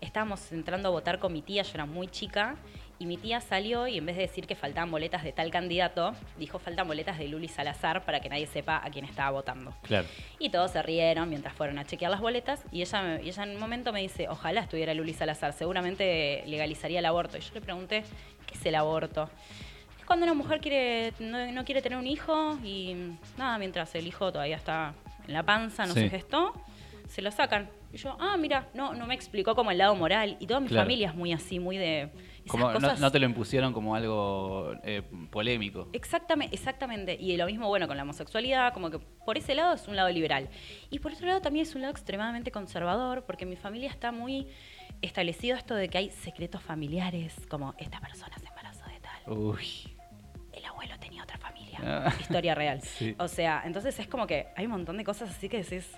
estábamos 0.01 0.51
entrando 0.51 0.89
a 0.89 0.91
votar 0.91 1.19
con 1.19 1.33
mi 1.33 1.41
tía, 1.41 1.63
yo 1.63 1.71
era 1.73 1.85
muy 1.85 2.07
chica, 2.07 2.55
y 2.99 3.05
mi 3.05 3.15
tía 3.17 3.39
salió 3.39 3.87
y 3.87 3.97
en 3.97 4.05
vez 4.05 4.17
de 4.17 4.23
decir 4.23 4.45
que 4.45 4.55
faltaban 4.55 4.91
boletas 4.91 5.23
de 5.23 5.31
tal 5.31 5.49
candidato, 5.51 6.13
dijo 6.37 6.59
faltan 6.59 6.85
boletas 6.87 7.17
de 7.17 7.27
Luli 7.29 7.47
Salazar 7.47 8.03
para 8.03 8.19
que 8.19 8.27
nadie 8.29 8.45
sepa 8.45 8.81
a 8.83 8.89
quién 8.91 9.05
estaba 9.05 9.31
votando. 9.31 9.73
Claro. 9.83 10.05
Y 10.37 10.49
todos 10.49 10.71
se 10.71 10.81
rieron 10.83 11.29
mientras 11.29 11.53
fueron 11.55 11.79
a 11.79 11.85
chequear 11.85 12.11
las 12.11 12.19
boletas 12.19 12.61
y 12.71 12.81
ella, 12.81 13.01
me- 13.01 13.23
y 13.23 13.29
ella 13.29 13.43
en 13.43 13.51
un 13.51 13.59
momento 13.59 13.93
me 13.93 14.01
dice, 14.01 14.27
ojalá 14.27 14.61
estuviera 14.61 14.93
Luli 14.93 15.13
Salazar, 15.13 15.53
seguramente 15.53 16.43
legalizaría 16.45 16.99
el 16.99 17.05
aborto. 17.05 17.37
Y 17.37 17.41
yo 17.41 17.53
le 17.53 17.61
pregunté, 17.61 18.03
¿qué 18.45 18.55
es 18.55 18.65
el 18.65 18.75
aborto? 18.75 19.29
Es 19.97 20.05
cuando 20.05 20.25
una 20.25 20.33
mujer 20.33 20.59
quiere, 20.59 21.13
no, 21.19 21.51
no 21.51 21.63
quiere 21.63 21.81
tener 21.81 21.97
un 21.97 22.07
hijo 22.07 22.57
y 22.63 22.95
nada, 23.37 23.57
mientras 23.57 23.95
el 23.95 24.05
hijo 24.07 24.31
todavía 24.31 24.57
está 24.57 24.93
en 25.25 25.33
la 25.33 25.43
panza, 25.43 25.85
no 25.85 25.93
Sí. 25.93 26.01
se 26.01 26.09
gestó, 26.09 26.53
se 27.07 27.21
lo 27.21 27.31
sacan. 27.31 27.69
Y 27.93 27.97
yo, 27.97 28.17
ah, 28.19 28.35
mira, 28.37 28.67
no, 28.73 28.93
no 28.93 29.07
me 29.07 29.15
explicó 29.15 29.55
como 29.55 29.71
el 29.71 29.77
lado 29.77 29.95
moral. 29.95 30.35
Y 30.39 30.47
toda 30.47 30.59
mi 30.59 30.67
Claro. 30.67 30.83
familia 30.83 31.07
es 31.09 31.15
muy 31.15 31.31
así, 31.31 31.59
muy 31.59 31.77
de... 31.77 32.09
Como 32.47 32.71
no, 32.71 33.11
te 33.11 33.19
lo 33.19 33.25
impusieron 33.25 33.73
como 33.73 33.95
algo 33.95 34.73
eh, 34.83 35.03
polémico. 35.29 35.89
Exactamente, 35.93 36.55
exactamente. 36.55 37.17
Y 37.19 37.35
lo 37.37 37.45
mismo, 37.45 37.67
bueno, 37.67 37.87
con 37.87 37.97
la 37.97 38.03
homosexualidad, 38.03 38.73
como 38.73 38.89
que 38.89 38.99
por 38.99 39.37
ese 39.37 39.55
lado 39.55 39.73
es 39.73 39.87
un 39.87 39.95
lado 39.95 40.09
liberal. 40.09 40.49
Y 40.89 40.99
por 40.99 41.13
otro 41.13 41.27
lado 41.27 41.41
también 41.41 41.65
es 41.65 41.75
un 41.75 41.81
lado 41.81 41.91
extremadamente 41.91 42.51
conservador, 42.51 43.25
porque 43.25 43.43
en 43.43 43.51
mi 43.51 43.55
familia 43.55 43.89
está 43.89 44.11
muy 44.11 44.47
establecido 45.01 45.55
esto 45.55 45.75
de 45.75 45.89
que 45.89 45.97
hay 45.97 46.09
secretos 46.09 46.61
familiares, 46.61 47.35
como 47.49 47.73
esta 47.77 47.99
persona 47.99 48.37
se 48.37 48.47
embarazó 48.47 48.85
de 48.85 48.99
tal, 48.99 49.33
Uy. 49.33 49.95
el 50.53 50.65
abuelo 50.65 50.97
tenía 50.99 51.23
otra 51.23 51.37
familia. 51.37 51.79
Ah. 51.81 52.13
Historia 52.19 52.55
real. 52.55 52.81
Sí. 52.83 53.15
O 53.17 53.27
sea, 53.27 53.61
entonces 53.65 53.97
es 53.99 54.07
como 54.07 54.27
que 54.27 54.47
hay 54.55 54.65
un 54.65 54.71
montón 54.71 54.97
de 54.97 55.03
cosas 55.03 55.29
así 55.29 55.47
que 55.47 55.63
decís. 55.63 55.89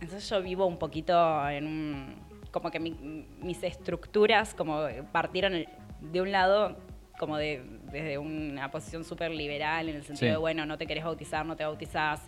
Entonces 0.00 0.28
yo 0.28 0.42
vivo 0.42 0.66
un 0.66 0.78
poquito 0.78 1.48
en 1.48 1.66
un. 1.66 2.33
Como 2.54 2.70
que 2.70 2.78
mi- 2.78 3.26
mis 3.42 3.60
estructuras 3.64 4.54
como 4.54 4.86
partieron 5.10 5.64
de 6.00 6.20
un 6.20 6.30
lado, 6.30 6.76
como 7.18 7.36
de, 7.36 7.64
desde 7.90 8.16
una 8.16 8.70
posición 8.70 9.02
súper 9.02 9.32
liberal, 9.32 9.88
en 9.88 9.96
el 9.96 10.04
sentido 10.04 10.28
Sí. 10.28 10.30
de, 10.30 10.36
bueno, 10.36 10.64
no 10.64 10.78
te 10.78 10.86
querés 10.86 11.02
bautizar, 11.02 11.44
no 11.44 11.56
te 11.56 11.64
bautizás, 11.64 12.20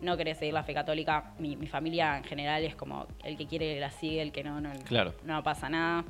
no 0.00 0.16
querés 0.16 0.38
seguir 0.38 0.54
la 0.54 0.62
fe 0.62 0.72
católica. 0.72 1.32
Mi, 1.40 1.56
mi 1.56 1.66
familia 1.66 2.16
en 2.18 2.22
general 2.22 2.62
es 2.62 2.76
como 2.76 3.08
el 3.24 3.36
que 3.36 3.48
quiere 3.48 3.80
la 3.80 3.90
sigue, 3.90 4.22
el 4.22 4.30
que 4.30 4.44
no, 4.44 4.60
no, 4.60 4.70
Claro. 4.84 5.14
no 5.24 5.42
pasa 5.42 5.68
nada. 5.68 6.04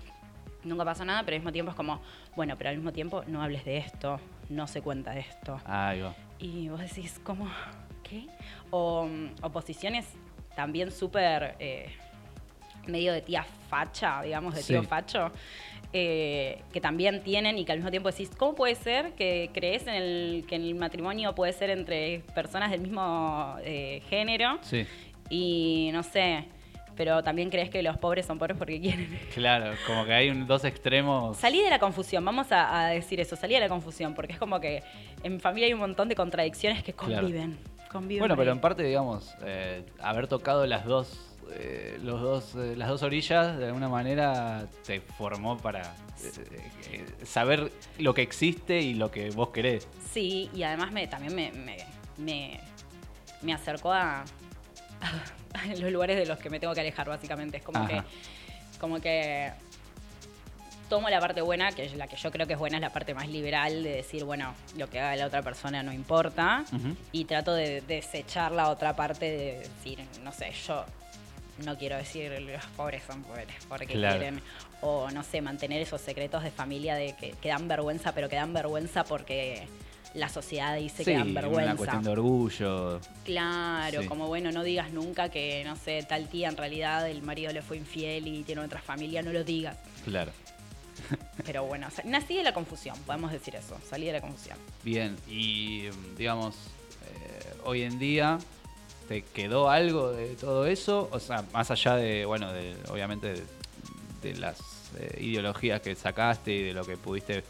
Nunca 0.64 0.84
pasa 0.84 1.06
nada, 1.06 1.22
pero 1.22 1.36
al 1.36 1.40
mismo 1.40 1.52
tiempo 1.52 1.70
es 1.70 1.76
como, 1.76 2.02
bueno, 2.36 2.56
pero 2.58 2.68
al 2.68 2.76
mismo 2.76 2.92
tiempo 2.92 3.24
no 3.26 3.42
hables 3.42 3.64
de 3.64 3.78
esto, 3.78 4.20
no 4.50 4.66
se 4.66 4.82
cuenta 4.82 5.12
de 5.12 5.20
esto. 5.20 5.58
Ahí 5.64 6.02
va. 6.02 6.14
Y 6.38 6.68
vos 6.68 6.78
decís, 6.78 7.18
¿cómo? 7.24 7.48
¿Qué? 8.02 8.26
O, 8.70 9.06
mm, 9.06 9.28
o 9.42 9.48
posiciones 9.50 10.06
también 10.54 10.90
súper 10.92 11.56
eh, 11.58 11.86
medio 12.86 13.12
de 13.12 13.20
tía 13.22 13.44
facha, 13.68 14.22
digamos, 14.22 14.54
de 14.54 14.62
Sí. 14.62 14.72
tío 14.72 14.82
facho, 14.82 15.30
eh, 15.92 16.62
que 16.72 16.80
también 16.80 17.22
tienen 17.22 17.58
y 17.58 17.64
que 17.64 17.72
al 17.72 17.78
mismo 17.78 17.90
tiempo 17.90 18.10
decís, 18.10 18.30
¿cómo 18.36 18.54
puede 18.54 18.74
ser 18.74 19.12
que 19.12 19.50
crees 19.52 19.86
en 19.86 19.94
el, 19.94 20.44
que 20.48 20.56
el 20.56 20.74
matrimonio 20.74 21.34
puede 21.34 21.52
ser 21.52 21.70
entre 21.70 22.20
personas 22.34 22.70
del 22.70 22.80
mismo 22.80 23.56
eh, 23.62 24.02
género? 24.08 24.58
Sí. 24.62 24.86
Y 25.28 25.90
no 25.92 26.02
sé, 26.02 26.44
pero 26.96 27.22
también 27.22 27.50
crees 27.50 27.70
que 27.70 27.82
los 27.82 27.96
pobres 27.98 28.26
son 28.26 28.38
pobres 28.38 28.56
porque 28.56 28.80
quieren. 28.80 29.18
Claro, 29.34 29.72
como 29.86 30.04
que 30.04 30.12
hay 30.12 30.30
un- 30.30 30.46
dos 30.46 30.64
extremos. 30.64 31.36
Salí 31.36 31.60
de 31.60 31.70
la 31.70 31.78
confusión, 31.78 32.24
vamos 32.24 32.50
a, 32.52 32.80
a 32.84 32.88
decir 32.88 33.20
eso, 33.20 33.36
salí 33.36 33.54
de 33.54 33.60
la 33.60 33.68
confusión, 33.68 34.14
porque 34.14 34.32
es 34.32 34.38
como 34.38 34.60
que 34.60 34.82
en 35.22 35.34
mi 35.34 35.40
familia 35.40 35.66
hay 35.66 35.72
un 35.74 35.80
montón 35.80 36.08
de 36.08 36.14
contradicciones 36.14 36.82
que 36.82 36.92
Claro. 36.92 37.16
conviven. 37.22 37.58
conviven 37.90 38.20
Bueno, 38.20 38.36
pero 38.36 38.52
en 38.52 38.60
parte, 38.60 38.82
digamos, 38.82 39.34
eh, 39.44 39.84
haber 40.00 40.26
tocado 40.26 40.66
las 40.66 40.84
dos, 40.86 41.31
eh, 41.54 41.98
los 42.02 42.20
dos, 42.20 42.54
eh, 42.54 42.74
las 42.76 42.88
dos 42.88 43.02
orillas, 43.02 43.58
de 43.58 43.66
alguna 43.66 43.88
manera 43.88 44.66
te 44.84 45.00
formó 45.00 45.56
para 45.58 45.94
eh, 46.22 47.06
saber 47.24 47.72
lo 47.98 48.14
que 48.14 48.22
existe 48.22 48.80
y 48.80 48.94
lo 48.94 49.10
que 49.10 49.30
vos 49.30 49.50
querés. 49.50 49.88
Sí, 50.12 50.50
y 50.54 50.62
además 50.62 50.92
me, 50.92 51.06
también 51.06 51.34
me, 51.34 51.52
me, 51.52 51.78
me, 52.18 52.60
me 53.42 53.52
acercó 53.52 53.92
a, 53.92 54.24
a 55.54 55.66
los 55.78 55.92
lugares 55.92 56.16
de 56.16 56.26
los 56.26 56.38
que 56.38 56.50
me 56.50 56.60
tengo 56.60 56.74
que 56.74 56.80
alejar, 56.80 57.08
básicamente. 57.08 57.58
Es 57.58 57.62
como 57.62 57.78
Ajá. 57.78 57.88
que, 57.88 58.02
como 58.78 59.00
que 59.00 59.52
tomo 60.88 61.08
la 61.08 61.20
parte 61.20 61.40
buena, 61.40 61.72
que 61.72 61.86
es 61.86 61.94
la 61.94 62.06
que 62.06 62.16
yo 62.16 62.30
creo 62.30 62.46
que 62.46 62.52
es 62.52 62.58
buena, 62.58 62.76
es 62.76 62.82
la 62.82 62.92
parte 62.92 63.14
más 63.14 63.26
liberal 63.28 63.82
de 63.82 63.96
decir, 63.96 64.24
bueno, 64.24 64.54
lo 64.76 64.90
que 64.90 65.00
haga 65.00 65.16
la 65.16 65.26
otra 65.26 65.40
persona 65.42 65.82
no 65.82 65.92
importa. 65.92 66.64
Y 67.12 67.24
trato 67.24 67.54
de 67.54 67.80
desechar 67.80 68.52
la 68.52 68.68
otra 68.68 68.94
parte 68.94 69.24
de 69.24 69.58
decir, 69.60 70.04
no 70.22 70.32
sé, 70.32 70.52
yo 70.66 70.84
no 71.64 71.76
quiero 71.78 71.96
decir 71.96 72.30
los 72.40 72.64
pobres 72.76 73.02
son 73.06 73.22
pobres 73.22 73.46
porque 73.68 73.86
Claro. 73.86 74.18
quieren. 74.18 74.42
O 74.80 75.10
no 75.10 75.22
sé, 75.22 75.40
mantener 75.40 75.80
esos 75.82 76.00
secretos 76.00 76.42
de 76.42 76.50
familia 76.50 76.94
de 76.96 77.14
que, 77.16 77.32
que 77.32 77.48
dan 77.50 77.68
vergüenza, 77.68 78.12
pero 78.12 78.28
que 78.28 78.36
dan 78.36 78.52
vergüenza 78.52 79.04
porque 79.04 79.66
la 80.14 80.28
sociedad 80.28 80.76
dice 80.76 81.04
que 81.04 81.12
dan 81.12 81.30
una 81.30 81.40
vergüenza. 81.40 81.76
cuestión 81.76 82.02
de 82.02 82.10
orgullo. 82.10 83.00
Claro, 83.24 84.02
Sí. 84.02 84.08
como 84.08 84.26
bueno, 84.26 84.50
no 84.52 84.62
digas 84.64 84.90
nunca 84.92 85.28
que, 85.30 85.62
no 85.64 85.76
sé, 85.76 86.04
tal 86.08 86.28
tía 86.28 86.48
en 86.48 86.56
realidad 86.56 87.08
el 87.08 87.22
marido 87.22 87.52
le 87.52 87.62
fue 87.62 87.76
infiel 87.78 88.26
y 88.26 88.42
tiene 88.42 88.60
otra 88.62 88.80
familia, 88.82 89.22
no 89.22 89.32
lo 89.32 89.44
digas. 89.44 89.76
Claro. 90.04 90.32
Pero 91.44 91.64
bueno, 91.64 91.88
o 91.88 91.90
sea, 91.90 92.04
nací 92.04 92.34
de 92.36 92.42
la 92.42 92.52
confusión, 92.52 92.96
podemos 93.06 93.32
decir 93.32 93.56
eso, 93.56 93.78
salí 93.88 94.06
de 94.06 94.12
la 94.12 94.20
confusión. 94.20 94.58
Bien, 94.84 95.16
y 95.28 95.84
mm, 95.90 96.16
digamos, 96.16 96.54
eh, 96.56 97.54
hoy 97.64 97.82
en 97.82 97.98
día, 97.98 98.38
¿te 99.12 99.20
quedó 99.20 99.68
algo 99.68 100.10
de 100.10 100.36
todo 100.36 100.64
eso? 100.64 101.10
O 101.12 101.20
sea, 101.20 101.44
más 101.52 101.70
allá 101.70 101.96
de, 101.96 102.24
bueno, 102.24 102.50
de, 102.50 102.74
obviamente 102.88 103.34
de, 104.22 104.34
las 104.36 104.58
eh, 104.98 105.18
ideologías 105.20 105.82
que 105.82 105.94
sacaste 105.94 106.50
y 106.50 106.62
de 106.62 106.72
lo 106.72 106.82
que 106.86 106.96
pudiste 106.96 107.44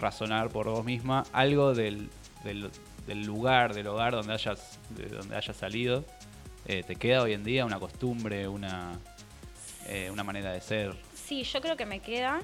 razonar 0.00 0.48
por 0.48 0.68
vos 0.68 0.84
misma, 0.84 1.24
algo 1.32 1.74
del, 1.74 2.10
del, 2.42 3.22
lugar, 3.24 3.72
del 3.72 3.86
hogar 3.86 4.14
donde 4.14 4.32
hayas, 4.32 4.80
de 4.90 5.06
donde 5.06 5.36
hayas 5.36 5.56
salido, 5.56 6.04
eh, 6.66 6.82
¿te 6.82 6.96
queda 6.96 7.22
hoy 7.22 7.34
en 7.34 7.44
día 7.44 7.64
una 7.64 7.78
costumbre, 7.78 8.48
una, 8.48 8.98
eh, 9.86 10.10
una 10.10 10.24
manera 10.24 10.50
de 10.50 10.60
ser? 10.60 10.96
Sí, 11.14 11.44
yo 11.44 11.60
creo 11.60 11.76
que 11.76 11.86
me 11.86 12.00
queda. 12.00 12.40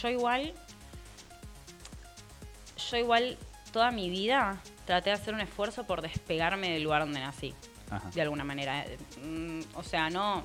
Yo 0.00 0.08
igual. 0.08 0.52
Yo 2.90 2.96
igual 2.96 3.38
toda 3.72 3.92
mi 3.92 4.10
vida 4.10 4.60
traté 4.84 5.10
de 5.10 5.14
hacer 5.14 5.32
un 5.32 5.40
esfuerzo 5.40 5.84
por 5.84 6.02
despegarme 6.02 6.72
del 6.72 6.82
lugar 6.82 7.02
donde 7.02 7.20
nací. 7.20 7.54
Ajá. 7.90 8.10
De 8.14 8.22
alguna 8.22 8.44
manera. 8.44 8.84
Eh, 8.84 8.98
mm, 9.24 9.60
O 9.74 9.82
sea, 9.82 10.10
no, 10.10 10.44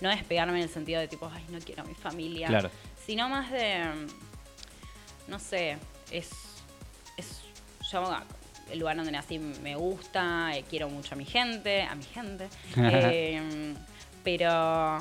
no 0.00 0.08
despegarme 0.10 0.56
en 0.58 0.64
el 0.64 0.68
sentido 0.70 1.00
de 1.00 1.08
tipo, 1.08 1.30
ay, 1.32 1.44
no 1.50 1.58
quiero 1.60 1.82
a 1.82 1.86
mi 1.86 1.94
familia. 1.94 2.48
Claro. 2.48 2.70
Sino 3.06 3.28
más 3.28 3.50
de. 3.50 3.84
mm, 3.84 5.30
No 5.30 5.38
sé, 5.38 5.78
es. 6.10 6.30
es 7.16 7.40
yo, 7.90 8.04
el 8.70 8.78
lugar 8.78 8.96
donde 8.96 9.12
nací 9.12 9.38
me 9.38 9.74
gusta, 9.76 10.56
eh, 10.56 10.64
quiero 10.68 10.88
mucho 10.88 11.14
a 11.14 11.18
mi 11.18 11.24
gente, 11.24 11.82
a 11.82 11.94
mi 11.94 12.04
gente. 12.04 12.48
eh, 12.76 13.74
pero 14.24 14.98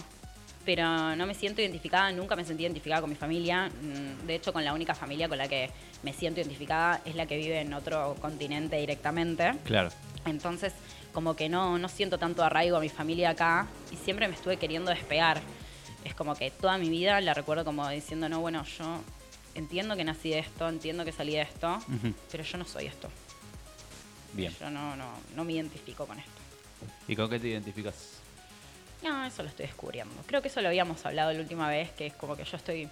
pero 0.63 1.15
no 1.15 1.25
me 1.25 1.33
siento 1.33 1.59
identificada, 1.61 2.11
nunca 2.11 2.35
me 2.35 2.45
sentí 2.45 2.63
identificada 2.63 3.01
con 3.01 3.09
mi 3.09 3.15
familia. 3.15 3.67
Mm, 3.69 4.27
De 4.27 4.35
hecho, 4.35 4.53
con 4.53 4.63
la 4.63 4.73
única 4.73 4.93
familia 4.93 5.27
con 5.27 5.37
la 5.39 5.47
que 5.47 5.71
me 6.03 6.13
siento 6.13 6.39
identificada 6.39 7.01
es 7.03 7.15
la 7.15 7.25
que 7.25 7.35
vive 7.37 7.61
en 7.61 7.73
otro 7.73 8.15
continente 8.21 8.75
directamente. 8.77 9.53
Claro. 9.63 9.89
Entonces, 10.25 10.73
como 11.13 11.35
que 11.35 11.49
no, 11.49 11.77
no 11.77 11.89
siento 11.89 12.17
tanto 12.17 12.43
arraigo 12.43 12.77
a 12.77 12.79
mi 12.79 12.89
familia 12.89 13.31
acá 13.31 13.67
y 13.91 13.95
siempre 13.95 14.27
me 14.27 14.35
estuve 14.35 14.57
queriendo 14.57 14.91
despegar. 14.91 15.41
Es 16.03 16.15
como 16.15 16.35
que 16.35 16.51
toda 16.51 16.77
mi 16.77 16.89
vida 16.89 17.19
la 17.21 17.33
recuerdo 17.33 17.63
como 17.65 17.87
diciendo, 17.89 18.27
no, 18.29 18.39
bueno, 18.39 18.63
yo 18.63 19.01
entiendo 19.55 19.95
que 19.95 20.03
nací 20.03 20.29
de 20.29 20.39
esto, 20.39 20.67
entiendo 20.67 21.05
que 21.05 21.11
salí 21.11 21.33
de 21.33 21.41
esto, 21.41 21.79
pero 22.31 22.43
yo 22.43 22.57
no 22.57 22.65
soy 22.65 22.87
esto. 22.87 23.09
Bien. 24.33 24.55
Yo 24.59 24.69
no, 24.69 24.95
no, 24.95 25.11
no 25.35 25.43
me 25.43 25.53
identifico 25.53 26.05
con 26.05 26.17
esto. 26.17 26.31
¿Y 27.07 27.15
con 27.15 27.29
qué 27.29 27.39
te 27.39 27.49
identificas? 27.49 28.21
No, 29.03 29.25
eso 29.25 29.43
lo 29.43 29.49
estoy 29.49 29.65
descubriendo. 29.65 30.15
Creo 30.25 30.41
que 30.41 30.47
eso 30.47 30.61
lo 30.61 30.69
habíamos 30.69 31.05
hablado 31.05 31.33
la 31.33 31.39
última 31.39 31.67
vez, 31.67 31.91
que 31.91 32.07
es 32.07 32.13
como 32.13 32.35
que 32.35 32.43
yo 32.43 32.57
estoy 32.57 32.87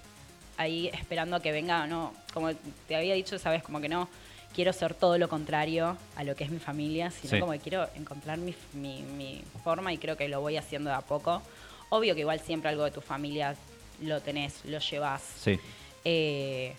ahí 0.57 0.87
esperando 0.89 1.37
a 1.37 1.41
que 1.41 1.51
venga, 1.51 1.87
no, 1.87 2.13
como 2.33 2.53
te 2.87 2.95
había 2.95 3.13
dicho 3.13 3.35
esa 3.35 3.49
vez, 3.49 3.63
como 3.63 3.79
que 3.79 3.89
no 3.89 4.09
quiero 4.53 4.73
ser 4.73 4.93
todo 4.93 5.17
lo 5.17 5.29
contrario 5.29 5.97
a 6.15 6.23
lo 6.23 6.35
que 6.35 6.43
es 6.43 6.51
mi 6.51 6.59
familia, 6.59 7.11
sino 7.11 7.31
Sí. 7.31 7.39
como 7.39 7.51
que 7.53 7.59
quiero 7.59 7.87
encontrar 7.95 8.37
mi, 8.37 8.53
mi- 8.73 9.01
mi 9.03 9.43
forma 9.63 9.93
y 9.93 9.97
creo 9.97 10.17
que 10.17 10.27
lo 10.27 10.41
voy 10.41 10.57
haciendo 10.57 10.89
de 10.89 10.95
a 10.95 11.01
poco. 11.01 11.41
Obvio 11.89 12.13
que 12.15 12.21
igual 12.21 12.39
siempre 12.39 12.69
algo 12.69 12.83
de 12.83 12.91
tu 12.91 13.01
familia 13.01 13.55
lo 14.01 14.21
tenés, 14.21 14.63
lo 14.65 14.79
llevas. 14.79 15.21
Sí. 15.21 15.59
Eh, 16.05 16.73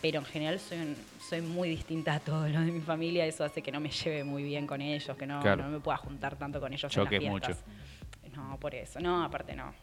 pero 0.00 0.20
en 0.20 0.24
general 0.26 0.60
soy, 0.60 0.78
un- 0.78 0.96
soy 1.28 1.40
muy 1.40 1.68
distinta 1.68 2.14
a 2.14 2.20
todo 2.20 2.48
lo 2.48 2.60
de 2.60 2.70
mi 2.70 2.80
familia, 2.80 3.26
eso 3.26 3.44
hace 3.44 3.62
que 3.62 3.72
no 3.72 3.80
me 3.80 3.90
lleve 3.90 4.22
muy 4.24 4.42
bien 4.44 4.66
con 4.66 4.80
ellos, 4.80 5.16
que 5.16 5.26
no, 5.26 5.40
Claro. 5.40 5.64
no 5.64 5.70
me 5.70 5.80
pueda 5.80 5.96
juntar 5.98 6.36
tanto 6.36 6.60
con 6.60 6.72
ellos 6.72 6.90
Choques 6.92 7.18
en 7.18 7.24
las 7.24 7.32
mucho. 7.32 7.46
fiestas. 7.46 7.64
No, 8.36 8.56
por 8.60 8.74
eso, 8.74 9.00
no, 9.00 9.24
aparte 9.24 9.56
no. 9.56 9.74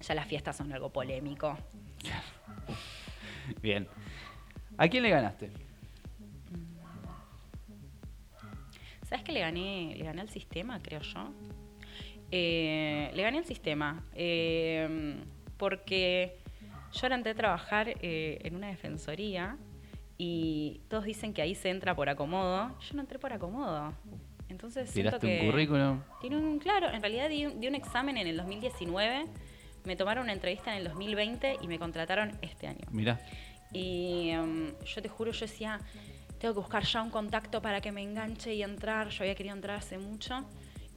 Ya 0.00 0.14
las 0.14 0.28
fiestas 0.28 0.56
son 0.56 0.72
algo 0.72 0.90
polémico. 0.90 1.58
Bien. 3.62 3.88
¿A 4.76 4.86
quién 4.88 5.02
le 5.02 5.10
ganaste? 5.10 5.50
¿Sabes 9.08 9.24
que 9.24 9.32
le 9.32 9.40
gané, 9.40 9.94
le 9.96 10.04
gané 10.04 10.20
al 10.20 10.28
sistema, 10.28 10.80
creo 10.82 11.00
yo? 11.00 11.30
Eh, 12.30 13.10
le 13.14 13.22
gané 13.22 13.38
al 13.38 13.44
sistema. 13.46 14.04
eh, 14.14 15.16
porque 15.56 16.36
Yo 16.92 17.00
ahora 17.02 17.16
entré 17.16 17.32
a 17.32 17.34
trabajar 17.34 17.88
eh, 18.00 18.38
en 18.44 18.54
una 18.54 18.68
defensoría 18.68 19.56
y 20.16 20.80
todos 20.88 21.04
dicen 21.04 21.32
que 21.34 21.42
ahí 21.42 21.54
se 21.54 21.68
entra 21.70 21.94
por 21.94 22.08
acomodo. 22.08 22.74
Yo 22.80 22.94
no 22.94 23.00
entré 23.02 23.18
por 23.18 23.32
acomodo. 23.32 23.92
Entonces 24.48 24.88
siento 24.90 25.18
¿Tiraste 25.18 25.26
que 25.26 25.40
un 25.44 25.50
currículum? 25.50 26.00
Tiene 26.20 26.36
un, 26.36 26.58
claro, 26.58 26.90
en 26.90 27.00
realidad 27.02 27.28
di, 27.28 27.44
un- 27.46 27.60
di 27.60 27.68
un 27.68 27.74
examen 27.74 28.16
en 28.16 28.26
el 28.26 28.36
2019, 28.38 29.26
me 29.84 29.96
tomaron 29.96 30.24
una 30.24 30.32
entrevista 30.32 30.72
en 30.72 30.78
el 30.78 30.84
2020 30.84 31.56
y 31.60 31.66
me 31.68 31.78
contrataron 31.78 32.32
este 32.40 32.66
año. 32.66 32.86
Mirá. 32.90 33.20
Y 33.72 34.30
em, 34.30 34.72
yo 34.86 35.02
te 35.02 35.08
juro, 35.10 35.32
yo 35.32 35.40
decía, 35.40 35.80
tengo 36.38 36.54
que 36.54 36.60
buscar 36.60 36.84
ya 36.84 37.02
un 37.02 37.10
contacto 37.10 37.60
para 37.62 37.80
que 37.80 37.92
me 37.92 38.02
enganche 38.02 38.54
y 38.54 38.62
entrar. 38.62 39.08
Yo 39.08 39.24
había 39.24 39.34
querido 39.34 39.54
entrar 39.54 39.76
hace 39.78 39.98
mucho. 39.98 40.44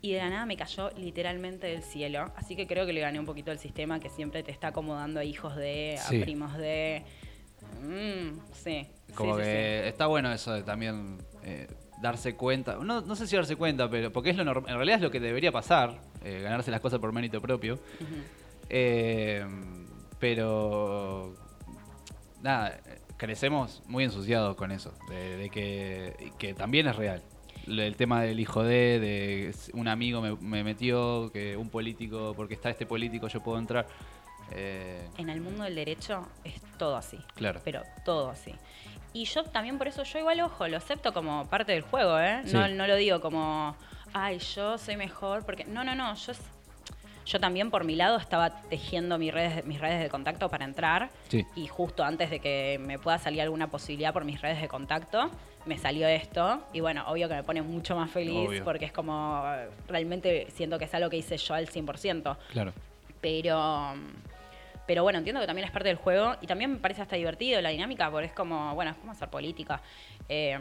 Y 0.04 0.14
de 0.14 0.18
la 0.20 0.30
nada 0.30 0.46
me 0.48 0.58
cayó 0.58 0.90
literalmente 0.98 1.68
del 1.68 1.84
cielo. 1.84 2.32
Así 2.36 2.56
que 2.56 2.66
creo 2.66 2.86
que 2.88 2.94
le 2.94 3.02
gané 3.02 3.20
un 3.20 3.26
poquito 3.26 3.52
al 3.52 3.60
sistema 3.60 4.00
que 4.00 4.10
siempre 4.10 4.42
te 4.42 4.52
está 4.52 4.68
acomodando 4.70 5.20
a 5.20 5.24
hijos 5.24 5.56
de, 5.56 5.98
a 6.00 6.08
Sí. 6.08 6.20
primos 6.20 6.58
de. 6.58 7.04
Mm, 7.82 8.40
sí. 8.54 8.88
Como 9.14 9.36
sí, 9.38 9.44
sí, 9.44 9.50
que 9.50 9.88
está 9.88 10.08
bueno 10.08 10.32
eso 10.32 10.54
de 10.54 10.64
también 10.64 11.20
eh, 11.44 11.68
darse 12.02 12.36
cuenta. 12.36 12.78
No, 12.78 13.02
no 13.02 13.16
sé 13.16 13.28
si 13.28 13.36
darse 13.36 13.56
cuenta, 13.56 13.90
pero 13.92 14.12
porque 14.12 14.32
es 14.32 14.38
lo 14.38 14.42
en 14.42 14.66
realidad 14.66 14.96
es 14.98 15.04
lo 15.04 15.12
que 15.12 15.20
debería 15.20 15.52
pasar, 15.52 16.00
eh, 16.24 16.40
ganarse 16.42 16.72
las 16.72 16.82
cosas 16.82 17.00
por 17.00 17.12
mérito 17.12 17.40
propio. 17.40 17.78
Eh, 18.70 19.46
pero 20.20 21.36
nada, 22.42 22.80
crecemos 23.22 23.84
muy 23.86 24.04
ensuciados 24.04 24.56
con 24.56 24.72
eso, 24.72 24.92
de, 25.08 25.38
de 25.38 25.50
que, 25.52 26.32
que 26.40 26.56
también 26.56 26.88
es 26.88 26.96
real. 26.96 27.22
El 27.68 27.96
tema 27.96 28.24
del 28.24 28.40
hijo 28.40 28.64
de, 28.64 29.00
de 29.00 29.56
un 29.74 29.88
amigo 29.88 30.22
me, 30.22 30.36
me 30.38 30.64
metió, 30.64 31.30
que 31.32 31.56
un 31.56 31.70
político, 31.70 32.34
porque 32.36 32.56
está 32.56 32.72
este 32.72 32.88
político 32.88 33.28
yo 33.28 33.44
puedo 33.44 33.60
entrar. 33.60 33.86
Eh, 34.52 35.08
En 35.20 35.30
el 35.30 35.40
mundo 35.40 35.64
del 35.64 35.76
derecho 35.76 36.28
es 36.44 36.60
todo 36.80 36.96
así. 36.98 37.20
Claro. 37.36 37.62
Pero 37.64 37.84
todo 38.04 38.32
así. 38.32 38.56
Y 39.14 39.26
yo 39.26 39.44
también 39.44 39.78
por 39.78 39.88
eso, 39.88 40.02
yo 40.02 40.18
igual, 40.18 40.42
ojo, 40.42 40.68
lo 40.68 40.78
acepto 40.78 41.14
como 41.14 41.46
parte 41.48 41.74
del 41.74 41.84
juego, 41.84 42.18
¿eh? 42.20 42.42
No, 42.52 42.66
Sí. 42.66 42.74
no 42.74 42.88
lo 42.88 42.96
digo 42.96 43.22
como, 43.22 43.76
ay, 44.14 44.40
yo 44.40 44.80
soy 44.80 44.98
mejor, 44.98 45.46
porque 45.46 45.64
no, 45.66 45.84
no, 45.84 45.94
no, 45.94 46.16
yo, 46.16 46.34
yo 47.26 47.40
también 47.40 47.70
por 47.72 47.84
mi 47.84 47.96
lado 47.96 48.18
estaba 48.18 48.50
tejiendo 48.70 49.18
mis 49.18 49.34
redes, 49.34 49.66
mis 49.66 49.80
redes 49.80 50.02
de 50.02 50.10
contacto 50.10 50.50
para 50.50 50.66
entrar 50.66 51.10
Sí. 51.30 51.46
y 51.56 51.68
justo 51.68 52.04
antes 52.04 52.30
de 52.30 52.40
que 52.40 52.80
me 52.82 52.98
pueda 53.00 53.18
salir 53.20 53.42
alguna 53.42 53.68
posibilidad 53.68 54.12
por 54.14 54.26
mis 54.26 54.42
redes 54.42 54.62
de 54.62 54.68
contacto, 54.68 55.30
me 55.66 55.78
salió 55.78 56.08
esto 56.08 56.64
y 56.74 56.80
bueno, 56.80 57.04
obvio 57.08 57.30
que 57.30 57.36
me 57.36 57.44
pone 57.44 57.62
mucho 57.62 57.96
más 57.96 58.10
feliz 58.10 58.50
Obvio. 58.50 58.64
porque 58.64 58.86
es 58.86 58.92
como, 58.92 59.44
realmente 59.88 60.48
siento 60.52 60.80
que 60.80 60.86
es 60.86 60.94
algo 60.94 61.10
que 61.10 61.18
hice 61.18 61.38
yo 61.38 61.54
al 61.54 61.68
100%. 61.68 62.38
claro. 62.52 62.74
Pero, 63.22 63.94
pero 64.88 65.04
bueno, 65.04 65.20
entiendo 65.20 65.40
que 65.42 65.46
también 65.48 65.66
es 65.68 65.72
parte 65.72 65.88
del 65.90 65.98
juego 65.98 66.36
y 66.42 66.48
también 66.48 66.72
me 66.72 66.78
parece 66.80 67.04
hasta 67.04 67.16
divertido 67.16 67.62
la 67.62 67.70
dinámica, 67.70 68.10
porque 68.10 68.26
es 68.28 68.34
como, 68.34 68.74
bueno, 68.74 68.92
es 68.92 68.98
como 68.98 69.12
hacer 69.12 69.30
política. 69.30 69.80
Eh, 70.28 70.58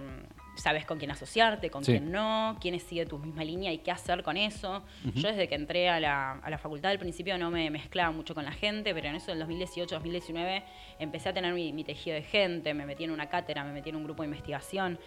sabes 0.61 0.85
con 0.85 0.99
quién 0.99 1.11
asociarte, 1.11 1.71
con 1.71 1.85
Sí. 1.85 1.93
quién 1.93 2.13
no, 2.13 2.57
quiénes 2.61 2.83
sigue 2.85 3.07
tu 3.07 3.19
misma 3.19 3.43
línea 3.45 3.73
y 3.73 3.79
qué 3.79 3.91
hacer 3.91 4.23
con 4.23 4.37
eso. 4.37 4.83
Yo 5.15 5.29
desde 5.29 5.49
que 5.49 5.55
entré 5.57 5.89
a 5.89 5.99
la, 5.99 6.33
a 6.33 6.51
la 6.51 6.59
facultad 6.59 6.91
al 6.93 6.99
principio 6.99 7.37
no 7.39 7.51
me 7.51 7.71
mezclaba 7.71 8.11
mucho 8.13 8.35
con 8.35 8.45
la 8.45 8.53
gente, 8.53 8.95
pero 8.95 9.09
en 9.09 9.17
eso 9.17 9.35
del 9.35 9.43
2018-2019 9.47 10.63
empecé 10.99 11.29
a 11.31 11.33
tener 11.33 11.53
mi, 11.55 11.73
mi 11.73 11.85
tejido 11.85 12.15
de 12.15 12.23
gente, 12.23 12.75
me 12.75 12.87
metí 12.87 13.05
en 13.05 13.11
una 13.11 13.29
cátedra, 13.29 13.65
me 13.65 13.73
metí 13.73 13.91
en 13.91 13.97
un 13.97 14.05
grupo 14.05 14.23
de 14.23 14.29
investigación, 14.29 14.99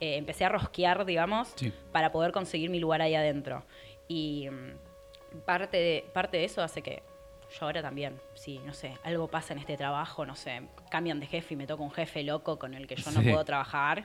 eh, 0.00 0.16
empecé 0.16 0.44
a 0.44 0.48
rosquear, 0.48 1.04
digamos, 1.04 1.52
Sí. 1.56 1.72
para 1.92 2.10
poder 2.12 2.32
conseguir 2.32 2.70
mi 2.70 2.80
lugar 2.80 3.02
ahí 3.02 3.14
adentro. 3.14 3.64
Y 4.08 4.48
mm, 4.50 5.40
parte 5.44 5.76
de, 5.76 6.04
parte 6.12 6.36
de 6.36 6.44
eso 6.44 6.62
hace 6.62 6.82
que 6.82 7.02
yo 7.58 7.66
ahora 7.66 7.82
también, 7.82 8.18
si, 8.34 8.58
no 8.60 8.72
sé, 8.72 8.94
algo 9.04 9.28
pasa 9.28 9.52
en 9.52 9.58
este 9.60 9.76
trabajo, 9.76 10.24
no 10.26 10.34
sé, 10.34 10.62
cambian 10.90 11.20
de 11.20 11.26
jefe 11.26 11.54
y 11.54 11.56
me 11.56 11.66
toca 11.66 11.82
un 11.82 11.90
jefe 11.90 12.22
loco 12.22 12.58
con 12.58 12.74
el 12.74 12.86
que 12.86 12.96
yo 12.96 13.10
no 13.12 13.20
Sí. 13.22 13.28
puedo 13.30 13.44
trabajar, 13.44 14.04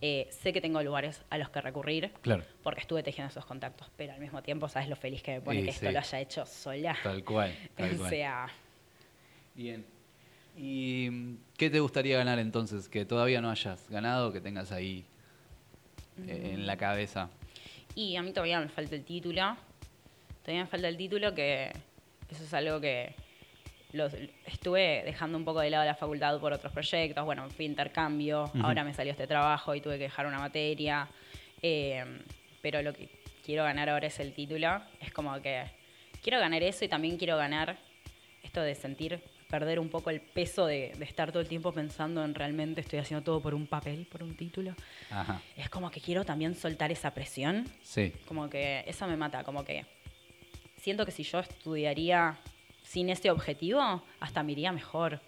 eh, 0.00 0.28
sé 0.30 0.52
que 0.52 0.60
tengo 0.60 0.82
lugares 0.82 1.22
a 1.30 1.38
los 1.38 1.50
que 1.50 1.60
recurrir 1.60 2.10
Claro. 2.22 2.44
porque 2.62 2.80
estuve 2.80 3.02
tejiendo 3.02 3.30
esos 3.30 3.44
contactos, 3.44 3.90
pero 3.96 4.12
al 4.12 4.20
mismo 4.20 4.42
tiempo, 4.42 4.68
¿sabes 4.68 4.88
lo 4.88 4.96
feliz 4.96 5.22
que 5.22 5.32
me 5.32 5.40
pone 5.40 5.62
que 5.64 5.70
esto 5.70 5.86
sí. 5.86 5.92
lo 5.92 5.98
haya 5.98 6.20
hecho 6.20 6.46
sola? 6.46 6.96
Tal 7.02 7.24
cual. 7.24 7.54
Tal 7.76 8.00
o 8.00 8.08
sea, 8.08 8.46
Bien. 9.54 9.84
¿Y 10.56 11.08
mm, 11.10 11.36
qué 11.56 11.70
te 11.70 11.80
gustaría 11.80 12.16
ganar 12.16 12.38
entonces? 12.38 12.88
Que 12.88 13.04
todavía 13.04 13.40
no 13.40 13.50
hayas 13.50 13.88
ganado, 13.90 14.32
que 14.32 14.40
tengas 14.40 14.70
ahí 14.72 15.04
eh, 16.26 16.50
en 16.54 16.66
la 16.66 16.76
cabeza. 16.76 17.28
Y 17.96 18.16
a 18.16 18.22
mí 18.22 18.32
todavía 18.32 18.60
me 18.60 18.68
falta 18.68 18.94
el 18.94 19.04
título. 19.04 19.56
Todavía 20.42 20.64
me 20.64 20.68
falta 20.70 20.88
el 20.88 20.96
título 20.96 21.34
que 21.34 21.72
eso 22.34 22.44
es 22.44 22.54
algo 22.54 22.80
que 22.80 23.14
los, 23.92 24.12
estuve 24.46 25.02
dejando 25.04 25.38
un 25.38 25.44
poco 25.44 25.60
de 25.60 25.70
lado 25.70 25.84
la 25.84 25.94
facultad 25.94 26.38
por 26.40 26.52
otros 26.52 26.72
proyectos. 26.72 27.24
Bueno, 27.24 27.48
fui 27.50 27.64
intercambio, 27.64 28.44
Ujú. 28.44 28.66
ahora 28.66 28.84
me 28.84 28.92
salió 28.94 29.12
este 29.12 29.26
trabajo 29.26 29.74
y 29.74 29.80
tuve 29.80 29.94
que 29.98 30.04
dejar 30.04 30.26
una 30.26 30.38
materia. 30.38 31.08
Eh, 31.62 32.04
pero 32.60 32.82
lo 32.82 32.92
que 32.92 33.08
quiero 33.44 33.62
ganar 33.64 33.88
ahora 33.88 34.06
es 34.08 34.18
el 34.20 34.32
título. 34.32 34.80
Es 35.00 35.12
como 35.12 35.40
que 35.40 35.64
quiero 36.22 36.38
ganar 36.40 36.62
eso 36.62 36.84
y 36.84 36.88
también 36.88 37.16
quiero 37.16 37.36
ganar 37.36 37.76
esto 38.42 38.60
de 38.62 38.74
sentir, 38.74 39.20
perder 39.48 39.78
un 39.78 39.88
poco 39.88 40.10
el 40.10 40.20
peso 40.20 40.66
de, 40.66 40.92
de 40.98 41.04
estar 41.04 41.30
todo 41.30 41.40
el 41.40 41.48
tiempo 41.48 41.72
pensando 41.72 42.24
en 42.24 42.34
realmente 42.34 42.80
estoy 42.80 42.98
haciendo 42.98 43.22
todo 43.24 43.40
por 43.40 43.54
un 43.54 43.66
papel, 43.66 44.06
por 44.06 44.22
un 44.22 44.34
título. 44.34 44.74
Ajá. 45.10 45.40
Es 45.56 45.68
como 45.70 45.90
que 45.90 46.00
quiero 46.00 46.24
también 46.24 46.54
soltar 46.54 46.90
esa 46.90 47.12
presión 47.12 47.66
Sí. 47.82 48.12
como 48.26 48.50
que 48.50 48.82
eso 48.86 49.06
me 49.06 49.16
mata, 49.16 49.44
como 49.44 49.64
que 49.64 49.86
siento 50.84 51.06
que 51.06 51.12
si 51.12 51.22
yo 51.22 51.38
estudiaría 51.40 52.36
sin 52.82 53.08
ese 53.08 53.30
objetivo, 53.30 54.02
hasta 54.20 54.42
me 54.42 54.52
iría 54.52 54.70
mejor. 54.70 55.20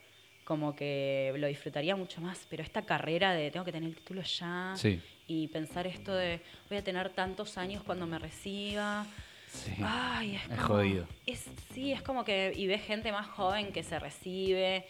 Como 0.44 0.76
que 0.76 1.32
lo 1.38 1.46
disfrutaría 1.48 1.96
mucho 1.96 2.20
más. 2.20 2.46
Pero 2.50 2.62
esta 2.62 2.82
carrera 2.82 3.32
de 3.32 3.50
tengo 3.50 3.64
que 3.64 3.72
tener 3.72 3.88
el 3.88 3.96
título 3.96 4.20
ya 4.22 4.74
Sí. 4.76 5.00
y 5.26 5.48
pensar 5.48 5.86
esto 5.86 6.14
de 6.14 6.40
voy 6.68 6.78
a 6.78 6.84
tener 6.84 7.08
tantos 7.10 7.56
años 7.58 7.82
cuando 7.82 8.06
me 8.06 8.18
reciba. 8.18 9.06
Sí. 9.48 9.72
Ay, 9.82 10.36
es, 10.36 10.42
Es 10.42 10.48
como- 10.48 10.66
jodido. 10.68 11.06
es- 11.26 11.50
sí, 11.72 11.90
es 11.92 12.02
como 12.02 12.22
que. 12.24 12.52
Y 12.54 12.66
ves 12.66 12.82
gente 12.82 13.10
más 13.10 13.26
joven 13.28 13.72
que 13.72 13.82
se 13.82 13.98
recibe 13.98 14.84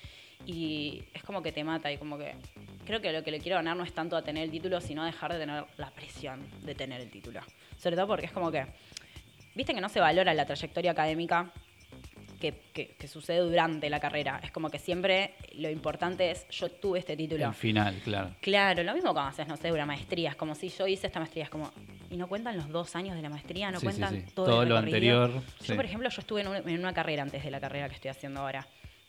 y 0.45 1.05
es 1.15 1.23
como 1.23 1.43
que 1.43 1.53
te 1.53 1.63
mata. 1.63 1.91
Y 1.93 1.97
como 1.99 2.19
que. 2.19 2.35
Creo 2.85 3.01
que 3.01 3.13
lo 3.13 3.23
que 3.23 3.31
le 3.31 3.39
quiero 3.41 3.57
ganar 3.57 3.77
no 3.77 3.85
es 3.85 3.93
tanto 3.95 4.17
a 4.17 4.23
tener 4.23 4.43
el 4.45 4.51
título, 4.51 4.81
sino 4.81 5.03
a 5.03 5.07
dejar 5.07 5.33
de 5.33 5.39
tener 5.39 5.65
la 5.79 5.91
presión 5.91 6.45
de 6.65 6.75
tener 6.75 7.01
el 7.01 7.11
título. 7.11 7.41
Sobre 7.79 7.95
todo 7.97 8.09
porque 8.09 8.27
es 8.27 8.33
como 8.33 8.51
que. 8.51 8.67
Viste 9.57 9.75
que 9.75 9.81
no 9.81 9.89
se 9.89 9.99
valora 9.99 10.33
la 10.35 10.45
trayectoria 10.47 10.91
académica 10.93 11.51
que, 12.39 12.53
que- 12.75 12.89
que 12.99 13.09
sucede 13.09 13.39
durante 13.39 13.89
la 13.89 13.99
carrera. 13.99 14.39
Es 14.43 14.51
como 14.53 14.69
que 14.71 14.79
siempre 14.79 15.33
lo 15.55 15.71
importante 15.71 16.31
es 16.31 16.47
yo 16.51 16.69
tuve 16.71 16.99
este 16.99 17.17
título. 17.17 17.47
El 17.47 17.55
final, 17.55 17.95
claro. 18.05 18.35
Claro, 18.43 18.83
lo 18.83 18.93
mismo 18.93 19.15
cuando 19.15 19.31
haces, 19.31 19.49
no 19.49 19.57
sé, 19.57 19.73
una 19.73 19.87
maestría. 19.87 20.31
Es 20.31 20.37
como 20.37 20.55
si 20.55 20.69
yo 20.69 20.87
hice 20.87 21.07
esta 21.07 21.19
maestría, 21.19 21.45
es 21.45 21.51
como. 21.51 21.73
Y 22.11 22.19
no 22.19 22.29
cuentan 22.29 22.57
los 22.59 22.69
dos 22.69 22.95
años 22.95 23.17
de 23.17 23.23
la 23.23 23.31
maestría, 23.31 23.71
no 23.71 23.81
Sí, 23.81 23.87
sí, 23.87 23.93
cuentan 23.99 24.15
sí. 24.27 24.33
todo, 24.35 24.47
Todo 24.47 24.63
el 24.65 24.69
lo 24.69 24.77
anterior, 24.77 25.43
Yo, 25.65 25.75
por 25.77 25.85
ejemplo, 25.87 26.09
yo 26.11 26.21
estuve 26.21 26.43
en, 26.43 26.49
un- 26.49 26.69
en 26.69 26.79
una 26.79 26.93
carrera 26.93 27.23
antes 27.23 27.43
de 27.43 27.51
la 27.51 27.59
carrera 27.59 27.89
que 27.89 27.95
estoy 27.95 28.11
haciendo 28.11 28.41
ahora. 28.41 28.67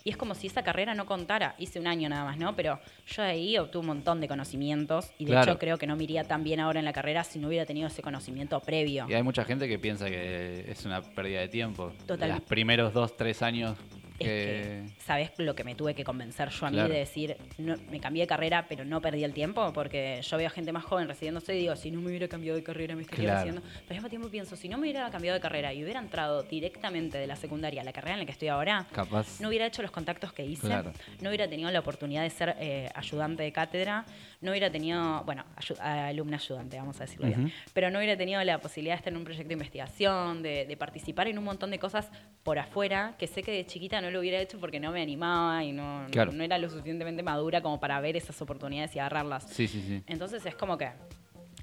Y 0.07 0.11
es 0.11 0.15
como 0.15 0.35
si 0.35 0.47
esa 0.47 0.63
carrera 0.63 0.95
no 0.95 1.05
contara. 1.05 1.53
Hice 1.57 1.81
un 1.81 1.85
año 1.87 2.07
nada 2.07 2.23
más, 2.23 2.37
¿no? 2.37 2.55
Pero 2.55 2.79
yo 3.07 3.23
ahí 3.23 3.57
obtuve 3.57 3.81
un 3.81 3.87
montón 3.87 4.21
de 4.21 4.29
conocimientos. 4.29 5.11
Y 5.17 5.25
de 5.25 5.31
Claro. 5.31 5.51
hecho 5.51 5.59
creo 5.59 5.77
que 5.77 5.85
no 5.85 5.97
me 5.97 6.05
iría 6.05 6.23
tan 6.23 6.45
bien 6.45 6.61
ahora 6.61 6.79
en 6.79 6.85
la 6.85 6.93
carrera 6.93 7.25
si 7.25 7.39
no 7.39 7.49
hubiera 7.49 7.65
tenido 7.65 7.87
ese 7.89 8.01
conocimiento 8.01 8.57
previo. 8.61 9.05
Y 9.09 9.13
hay 9.15 9.21
mucha 9.23 9.43
gente 9.43 9.67
que 9.67 9.77
piensa 9.79 10.05
que 10.05 10.63
es 10.71 10.85
una 10.85 11.01
pérdida 11.01 11.41
de 11.41 11.49
tiempo. 11.49 11.91
Total. 12.05 12.29
Los 12.29 12.39
primeros 12.39 12.93
dos, 12.93 13.17
tres 13.17 13.41
años 13.41 13.77
Es 14.19 14.27
que... 14.27 14.83
¿sabes 14.99 15.31
lo 15.37 15.55
que 15.55 15.63
me 15.63 15.75
tuve 15.75 15.93
que 15.95 16.03
convencer 16.03 16.49
yo 16.49 16.65
a 16.65 16.69
Claro. 16.69 16.87
mí 16.87 16.93
de 16.93 16.99
decir, 16.99 17.37
no, 17.57 17.75
me 17.89 17.99
cambié 17.99 18.23
de 18.23 18.27
carrera, 18.27 18.65
pero 18.67 18.83
no 18.85 19.01
perdí 19.01 19.23
el 19.23 19.33
tiempo? 19.33 19.71
Porque 19.73 20.21
yo 20.21 20.37
veo 20.37 20.49
gente 20.49 20.71
más 20.71 20.83
joven 20.85 21.07
recibiéndose 21.07 21.55
y 21.55 21.59
digo, 21.59 21.75
si 21.75 21.91
no 21.91 22.01
me 22.01 22.07
hubiera 22.09 22.27
cambiado 22.27 22.57
de 22.57 22.63
carrera, 22.63 22.95
me 22.95 23.01
estaría 23.03 23.25
Claro. 23.25 23.39
haciendo. 23.39 23.61
Pero 23.61 23.83
al 23.89 23.95
mismo 23.95 24.09
tiempo 24.09 24.29
pienso, 24.29 24.55
si 24.55 24.69
no 24.69 24.77
me 24.77 24.83
hubiera 24.83 25.09
cambiado 25.09 25.35
de 25.35 25.41
carrera 25.41 25.73
y 25.73 25.83
hubiera 25.83 25.99
entrado 25.99 26.43
directamente 26.43 27.17
de 27.17 27.27
la 27.27 27.35
secundaria 27.35 27.81
a 27.81 27.85
la 27.85 27.93
carrera 27.93 28.13
en 28.13 28.19
la 28.21 28.25
que 28.25 28.31
estoy 28.31 28.47
ahora, 28.47 28.87
Capaz... 28.91 29.39
no 29.39 29.49
hubiera 29.49 29.65
hecho 29.65 29.81
los 29.81 29.91
contactos 29.91 30.33
que 30.33 30.45
hice, 30.45 30.67
Claro. 30.67 30.91
no 31.21 31.29
hubiera 31.29 31.47
tenido 31.47 31.69
la 31.71 31.79
oportunidad 31.79 32.23
de 32.23 32.29
ser 32.29 32.55
eh, 32.59 32.89
ayudante 32.95 33.43
de 33.43 33.51
cátedra, 33.51 34.05
no 34.41 34.51
hubiera 34.51 34.71
tenido, 34.71 35.23
bueno, 35.25 35.45
ayu- 35.55 35.79
alumna 35.79 36.37
ayudante, 36.37 36.77
vamos 36.77 36.99
a 36.99 37.05
decirlo 37.05 37.27
bien, 37.27 37.51
pero 37.73 37.89
no 37.91 37.97
hubiera 37.99 38.17
tenido 38.17 38.43
la 38.43 38.59
posibilidad 38.59 38.95
de 38.95 38.97
estar 38.97 39.13
en 39.13 39.17
un 39.17 39.23
proyecto 39.23 39.47
de 39.47 39.53
investigación, 39.53 40.41
de, 40.43 40.65
de 40.65 40.77
participar 40.77 41.27
en 41.27 41.37
un 41.37 41.43
montón 41.43 41.71
de 41.71 41.79
cosas 41.79 42.09
por 42.43 42.59
afuera, 42.59 43.15
que 43.17 43.27
sé 43.27 43.43
que 43.43 43.51
de 43.51 43.65
chiquita 43.65 43.99
no 44.01 44.06
lo 44.11 44.19
hubiera 44.19 44.39
hecho 44.39 44.59
porque 44.59 44.79
no 44.79 44.91
me 44.91 45.01
animaba 45.01 45.63
y 45.63 45.71
no, 45.71 46.03
no- 46.03 46.09
Claro. 46.09 46.31
no 46.31 46.43
era 46.43 46.57
lo 46.57 46.69
suficientemente 46.69 47.23
madura 47.23 47.61
como 47.61 47.79
para 47.79 47.99
ver 48.01 48.15
esas 48.17 48.41
oportunidades 48.41 48.95
y 48.95 48.99
agarrarlas. 48.99 49.43
Sí, 49.49 49.67
sí, 49.67 49.81
sí. 49.85 50.03
Entonces 50.07 50.45
es 50.45 50.55
como 50.55 50.77
que 50.77 50.89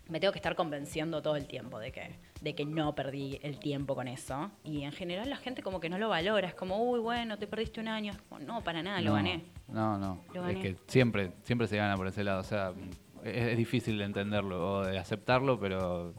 me 0.08 0.20
tengo 0.20 0.32
que 0.32 0.38
estar 0.38 0.54
convenciendo 0.54 1.22
todo 1.22 1.34
el 1.36 1.46
tiempo 1.46 1.78
de 1.78 1.90
que, 1.90 2.10
de 2.42 2.54
que 2.54 2.66
no 2.66 2.94
perdí 2.94 3.38
el 3.42 3.58
tiempo 3.58 3.94
con 3.94 4.06
eso. 4.06 4.50
Y 4.62 4.82
en 4.82 4.92
general 4.92 5.30
la 5.30 5.36
gente 5.36 5.62
como 5.62 5.80
que 5.80 5.88
no 5.88 5.96
lo 5.96 6.10
valora. 6.10 6.46
Es 6.48 6.54
como, 6.54 6.76
uy, 6.90 7.00
bueno, 7.00 7.38
te 7.38 7.46
perdiste 7.46 7.80
un 7.80 7.88
año. 7.88 8.12
Como, 8.28 8.40
no, 8.40 8.60
para 8.62 8.82
nada, 8.82 9.00
lo 9.00 9.10
No, 9.10 9.16
gané. 9.16 9.44
No, 9.68 9.96
no. 9.96 10.20
Lo 10.34 10.46
es 10.48 10.58
que 10.58 10.76
siempre, 10.88 11.32
siempre 11.42 11.66
se 11.68 11.78
gana 11.78 11.96
por 11.96 12.06
ese 12.06 12.22
lado. 12.22 12.40
O 12.40 12.44
sea, 12.44 12.72
es, 13.24 13.34
es 13.52 13.56
difícil 13.56 13.96
de 13.96 14.04
entenderlo 14.04 14.74
o 14.80 14.84
de 14.84 14.98
aceptarlo, 14.98 15.58
pero 15.58 16.12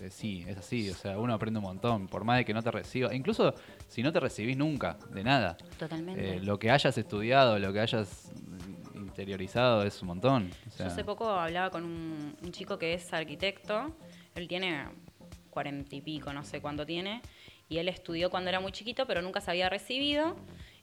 eh, 0.00 0.10
sí, 0.10 0.44
es 0.46 0.58
así. 0.58 0.90
O 0.90 0.94
sea, 0.94 1.18
uno 1.18 1.34
aprende 1.34 1.58
un 1.58 1.64
montón, 1.64 2.08
por 2.08 2.24
más 2.24 2.38
de 2.38 2.44
que 2.44 2.54
no 2.54 2.62
te 2.62 2.70
reciba. 2.70 3.14
Incluso 3.14 3.54
si 3.88 4.02
no 4.02 4.12
te 4.12 4.20
recibís 4.20 4.56
nunca, 4.56 4.98
de 5.10 5.22
nada. 5.22 5.56
Totalmente. 5.78 6.36
Eh, 6.36 6.40
lo 6.40 6.58
que 6.58 6.70
hayas 6.70 6.96
estudiado, 6.98 7.58
lo 7.58 7.72
que 7.72 7.80
hayas 7.80 8.32
interiorizado 8.94 9.84
es 9.84 10.00
un 10.02 10.08
montón. 10.08 10.50
Yo 10.78 10.86
hace 10.86 11.04
poco 11.04 11.30
hablaba 11.30 11.70
con 11.70 11.84
un, 11.84 12.36
un 12.42 12.52
chico 12.52 12.78
que 12.78 12.94
es 12.94 13.12
arquitecto. 13.12 13.96
Él 14.34 14.48
tiene 14.48 14.86
cuarenta 15.50 15.94
y 15.94 16.00
pico, 16.00 16.32
no 16.32 16.44
sé 16.44 16.60
cuánto 16.60 16.84
tiene. 16.84 17.22
Y 17.68 17.78
él 17.78 17.88
estudió 17.88 18.30
cuando 18.30 18.50
era 18.50 18.60
muy 18.60 18.72
chiquito, 18.72 19.06
pero 19.06 19.22
nunca 19.22 19.40
se 19.40 19.50
había 19.50 19.68
recibido 19.68 20.36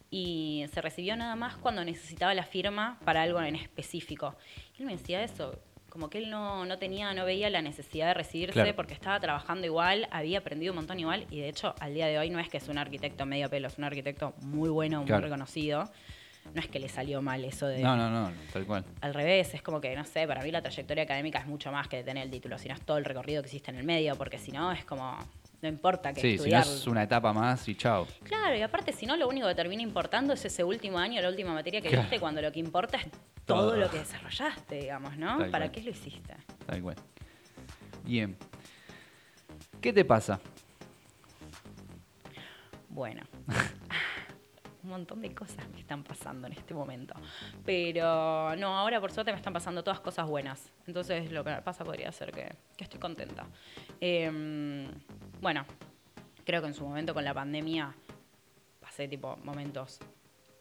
y 0.10 0.65
se 0.74 0.82
recibió 0.82 1.15
nada 1.15 1.36
más 1.36 1.56
cuando 1.56 1.84
necesitaba 1.86 2.34
la 2.34 2.43
firma 2.43 3.00
para 3.06 3.21
algo 3.21 3.41
en 3.41 3.56
específico. 3.56 4.36
Y 4.78 4.82
él 4.82 4.86
me 4.86 4.97
decía 4.97 5.24
eso, 5.24 5.58
como 5.91 6.10
que 6.10 6.19
él 6.19 6.30
no, 6.30 6.65
no 6.65 6.77
tenía, 6.80 7.13
no 7.13 7.25
veía 7.25 7.49
la 7.49 7.62
necesidad 7.62 8.08
de 8.08 8.13
recibirse 8.13 8.73
porque 8.73 8.93
estaba 8.93 9.19
trabajando 9.19 9.67
igual, 9.67 10.08
había 10.10 10.39
aprendido 10.39 10.71
un 10.71 10.77
montón 10.77 10.99
igual, 10.99 11.27
y 11.30 11.41
de 11.41 11.49
hecho 11.49 11.75
al 11.80 11.93
día 11.93 12.08
de 12.08 12.17
hoy 12.17 12.30
no 12.30 12.39
es 12.39 12.47
que 12.49 12.58
es 12.58 12.67
un 12.69 12.77
arquitecto 12.77 13.25
medio 13.25 13.49
pelo, 13.49 13.67
es 13.67 13.77
un 13.77 13.84
arquitecto 13.84 14.34
muy 14.41 14.69
bueno, 14.69 15.04
muy 15.04 15.19
reconocido. 15.19 15.91
No 16.56 16.60
es 16.60 16.67
que 16.67 16.80
le 16.80 16.89
salió 16.89 17.21
mal 17.21 17.45
eso 17.45 17.67
de. 17.67 17.84
No, 17.84 17.95
no, 17.95 18.10
no, 18.10 18.32
tal 18.51 18.65
cual. 18.65 18.84
Al 19.01 19.13
revés, 19.13 19.54
es 19.54 19.62
como 19.62 19.80
que, 19.80 19.95
no 19.95 20.04
sé, 20.06 20.25
para 20.25 20.41
mí 20.41 20.49
la 20.49 20.63
trayectoria 20.63 21.04
académica 21.04 21.38
es 21.38 21.45
mucho 21.45 21.71
más 21.71 21.88
que 21.88 22.04
tener 22.04 22.23
el 22.23 22.32
título, 22.32 22.58
sino 22.58 22.73
es 22.73 22.82
todo 22.82 22.97
el 22.97 23.06
recorrido 23.06 23.43
que 23.43 23.47
existe 23.47 23.69
en 23.69 23.77
el 23.77 23.84
medio, 23.84 24.15
porque 24.15 24.39
si 24.39 24.51
no 24.51 24.71
es 24.71 24.84
como 24.84 25.19
no 25.62 25.69
importa 25.69 26.13
que 26.13 26.21
sí, 26.21 26.34
estudiar. 26.36 26.63
si 26.63 26.69
no 26.69 26.76
es 26.76 26.88
una 26.88 27.04
etapa 27.04 27.34
más 27.34 27.67
y 27.67 27.76
chao. 27.76 28.08
Claro, 28.24 28.56
y 28.58 28.62
aparte, 28.62 28.93
si 28.93 29.06
no, 29.06 29.15
lo 29.15 29.28
único 29.28 29.47
que 29.47 29.56
termina 29.56 29.82
importando 29.82 30.34
es 30.34 30.43
ese 30.43 30.63
último 30.63 30.97
año, 30.97 31.21
la 31.21 31.30
última 31.30 31.54
materia 31.54 31.82
que 31.82 31.95
viste, 31.95 32.19
cuando 32.19 32.41
lo 32.41 32.52
que 32.52 32.60
importa 32.60 32.97
es 32.97 33.08
todo, 33.45 33.76
lo 33.76 33.89
que 33.89 34.00
desarrollaste, 34.00 34.76
digamos, 34.76 35.17
¿no? 35.17 35.50
¿Para 35.52 35.71
qué 35.71 35.82
lo 35.82 35.91
hiciste? 35.91 36.36
Tal 36.65 36.82
cual. 36.82 36.95
Bien. 38.04 38.36
¿Qué 39.80 39.93
te 39.93 40.06
pasa? 40.06 40.39
Bueno. 42.89 43.21
un 44.84 44.89
montón 44.89 45.22
de 45.22 45.34
cosas 45.34 45.67
me 45.70 45.80
están 45.80 46.04
pasando 46.04 46.48
en 46.48 46.54
este 46.54 46.74
momento. 46.74 47.13
Pero 47.65 48.56
no, 48.56 48.78
ahora 48.78 49.00
por 49.00 49.12
suerte 49.12 49.32
me 49.32 49.38
están 49.38 49.54
pasando 49.54 49.84
todas 49.84 50.00
cosas 50.00 50.28
buenas. 50.28 50.72
Entonces 50.88 51.32
lo 51.32 51.44
que 51.44 51.52
me 51.52 51.62
pasa 51.62 51.84
podría 51.84 52.12
ser 52.12 52.32
que, 52.32 52.52
estoy 52.78 53.00
contenta. 53.00 53.48
Em, 54.00 54.88
bueno, 55.39 55.65
creo 56.46 56.62
que 56.62 56.67
en 56.67 56.74
su 56.74 56.86
momento 56.86 57.13
con 57.13 57.24
la 57.24 57.34
pandemia 57.34 57.94
pasé 58.80 59.08
tipo 59.08 59.38
momentos 59.44 60.00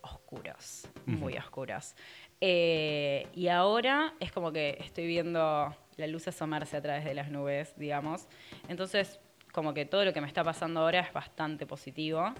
oscuros, 0.02 0.88
muy 1.06 1.36
oscuros. 1.36 1.94
Eh, 2.40 3.28
y 3.34 3.48
ahora 3.48 4.14
es 4.20 4.32
como 4.32 4.52
que 4.52 4.78
estoy 4.80 5.06
viendo 5.06 5.74
la 5.96 6.06
luz 6.06 6.26
asomarse 6.28 6.76
a 6.76 6.82
través 6.82 7.04
de 7.04 7.14
las 7.14 7.30
nubes, 7.30 7.74
digamos. 7.76 8.28
Entonces, 8.68 9.20
como 9.52 9.74
que 9.74 9.84
todo 9.84 10.04
lo 10.04 10.12
que 10.12 10.20
me 10.20 10.26
está 10.26 10.44
pasando 10.44 10.80
ahora 10.80 11.00
es 11.00 11.12
bastante 11.12 11.66
positivo. 11.66 12.32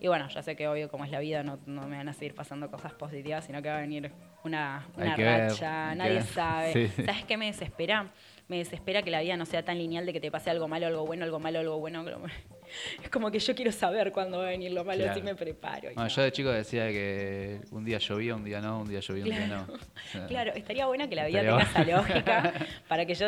Y 0.00 0.08
bueno, 0.08 0.28
ya 0.28 0.42
sé 0.42 0.56
que 0.56 0.68
obvio 0.68 0.88
como 0.90 1.04
es 1.04 1.10
la 1.10 1.20
vida, 1.20 1.42
no, 1.42 1.58
no 1.66 1.86
me 1.86 1.96
van 1.96 2.08
a 2.08 2.12
seguir 2.12 2.34
pasando 2.34 2.70
cosas 2.70 2.92
positivas, 2.92 3.44
sino 3.44 3.62
que 3.62 3.68
va 3.68 3.78
a 3.78 3.80
venir 3.80 4.12
una, 4.44 4.86
una 4.96 5.16
racha, 5.16 5.94
nadie 5.94 6.22
sabe. 6.22 6.88
¿Sabes 6.88 7.24
qué 7.24 7.36
me 7.36 7.46
desespera? 7.46 8.10
Me 8.48 8.58
desespera 8.58 9.02
que 9.02 9.10
la 9.10 9.20
vida 9.20 9.36
no 9.36 9.46
sea 9.46 9.64
tan 9.64 9.78
lineal 9.78 10.06
de 10.06 10.12
que 10.12 10.20
te 10.20 10.30
pase 10.30 10.50
algo 10.50 10.68
malo, 10.68 10.86
algo 10.86 11.06
bueno, 11.06 11.24
algo 11.24 11.40
malo, 11.40 11.60
algo 11.60 11.78
bueno. 11.78 12.04
Es 13.02 13.08
como 13.10 13.30
que 13.30 13.38
yo 13.38 13.54
quiero 13.54 13.72
saber 13.72 14.12
cuándo 14.12 14.38
va 14.38 14.44
a 14.44 14.50
venir 14.50 14.72
lo 14.72 14.84
malo, 14.84 15.10
así 15.10 15.22
me 15.22 15.34
preparo. 15.34 15.90
Yo 16.08 16.22
de 16.22 16.32
chico 16.32 16.50
decía 16.50 16.88
que 16.88 17.60
un 17.70 17.84
día 17.84 17.98
llovía, 17.98 18.34
un 18.34 18.44
día 18.44 18.60
no, 18.60 18.80
un 18.80 18.88
día 18.88 19.00
llovía, 19.00 19.24
un 19.24 19.30
día 19.30 19.46
no. 19.46 20.26
claro, 20.26 20.52
estaría 20.54 20.86
bueno 20.86 21.08
que 21.08 21.16
la 21.16 21.26
vida 21.26 21.40
tenga 21.40 21.62
esa 21.62 21.84
lógica 21.84 22.52
para 22.88 23.06
que 23.06 23.14
yo... 23.14 23.26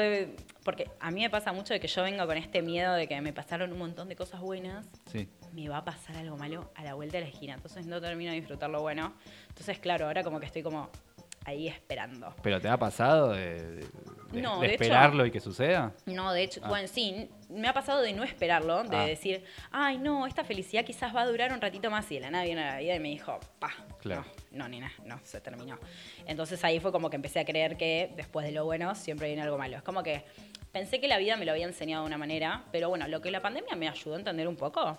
Porque 0.64 0.90
a 1.01 1.11
mí 1.11 1.22
me 1.22 1.31
pasa 1.31 1.53
mucho 1.53 1.72
de 1.72 1.81
que 1.81 1.88
yo 1.88 2.03
vengo 2.03 2.27
con 2.27 2.37
este 2.37 2.61
miedo 2.61 2.92
de 2.94 3.09
que 3.09 3.18
me 3.22 3.33
pasaron 3.33 3.72
un 3.72 3.79
montón 3.79 4.09
de 4.09 4.16
cosas 4.16 4.40
buenas. 4.40 4.87
Sí 5.11 5.29
me 5.53 5.68
va 5.68 5.79
a 5.79 5.85
pasar 5.85 6.16
algo 6.16 6.37
malo 6.37 6.70
a 6.74 6.85
la 6.85 6.94
vuelta 6.94 7.18
de 7.18 7.24
la 7.24 7.31
esquina. 7.31 7.55
Entonces 7.55 7.87
no 7.87 8.01
termino 8.01 8.31
de 8.31 8.37
disfrutar 8.37 8.70
lo 8.70 8.81
bueno. 8.81 9.14
Entonces, 9.48 9.79
claro, 9.79 10.07
ahora 10.07 10.22
como 10.22 10.40
que 10.40 10.46
estoy 10.46 10.62
como 10.62 10.90
ahí 11.48 11.68
esperando. 11.68 12.34
¿Pero 12.42 12.61
te 12.61 12.68
ha 12.68 12.76
pasado 12.76 13.32
de, 13.32 13.84
esperarlo 14.62 15.26
y 15.26 15.30
que 15.30 15.40
suceda? 15.40 15.92
No, 16.06 16.32
de 16.32 16.42
hecho, 16.42 16.61
ah. 16.62 16.68
bueno, 16.68 16.88
sí, 16.88 17.28
me 17.48 17.68
ha 17.68 17.72
pasado 17.72 18.02
de 18.02 18.12
no 18.12 18.24
esperarlo, 18.24 18.84
de 18.84 18.96
ah. 18.96 19.06
decir, 19.06 19.44
ay, 19.70 19.98
no, 19.98 20.26
esta 20.26 20.44
felicidad 20.44 20.84
quizás 20.84 21.14
va 21.14 21.22
a 21.22 21.26
durar 21.26 21.52
un 21.52 21.61
ratito 21.61 21.90
más 21.90 22.11
y 22.12 22.16
de 22.16 22.20
la 22.20 22.30
nada 22.30 22.44
viene 22.44 22.64
la 22.64 22.78
vida 22.78 22.94
y 22.94 23.00
me 23.00 23.08
dijo, 23.08 23.38
pa, 23.58 23.72
claro. 24.00 24.24
no, 24.50 24.64
no, 24.64 24.68
nena, 24.68 24.92
no, 25.04 25.18
se 25.24 25.40
terminó. 25.40 25.78
Entonces 26.26 26.62
ahí 26.64 26.80
fue 26.80 26.92
como 26.92 27.11
que 27.11 27.16
empecé 27.16 27.40
a 27.40 27.44
creer 27.44 27.76
que 27.76 28.12
después 28.16 28.46
de 28.46 28.52
lo 28.52 28.64
bueno 28.64 28.94
siempre 28.94 29.28
viene 29.28 29.42
algo 29.42 29.58
malo. 29.58 29.76
Es 29.76 29.82
como 29.82 30.02
que 30.02 30.24
pensé 30.72 31.00
que 31.00 31.08
la 31.08 31.18
vida 31.18 31.37
me 31.37 31.44
lo 31.44 31.52
había 31.52 31.66
enseñado 31.66 32.04
de 32.04 32.08
una 32.08 32.18
manera, 32.18 32.64
pero 32.70 32.88
bueno, 32.88 33.08
lo 33.08 33.20
que 33.20 33.30
la 33.30 33.40
pandemia 33.40 33.74
me 33.76 33.88
ayudó 33.88 34.14
a 34.14 34.18
entender 34.18 34.46
un 34.46 34.56
poco 34.56 34.98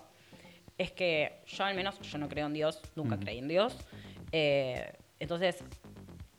es 0.76 0.90
que 0.92 1.42
yo 1.46 1.64
al 1.64 1.74
menos, 1.74 2.00
yo 2.00 2.18
no 2.18 2.28
creo 2.28 2.46
en 2.46 2.54
Dios, 2.54 2.80
nunca 2.96 3.18
creí 3.18 3.38
en 3.38 3.48
Dios. 3.48 3.76
Eh, 4.32 4.92
entonces, 5.18 5.62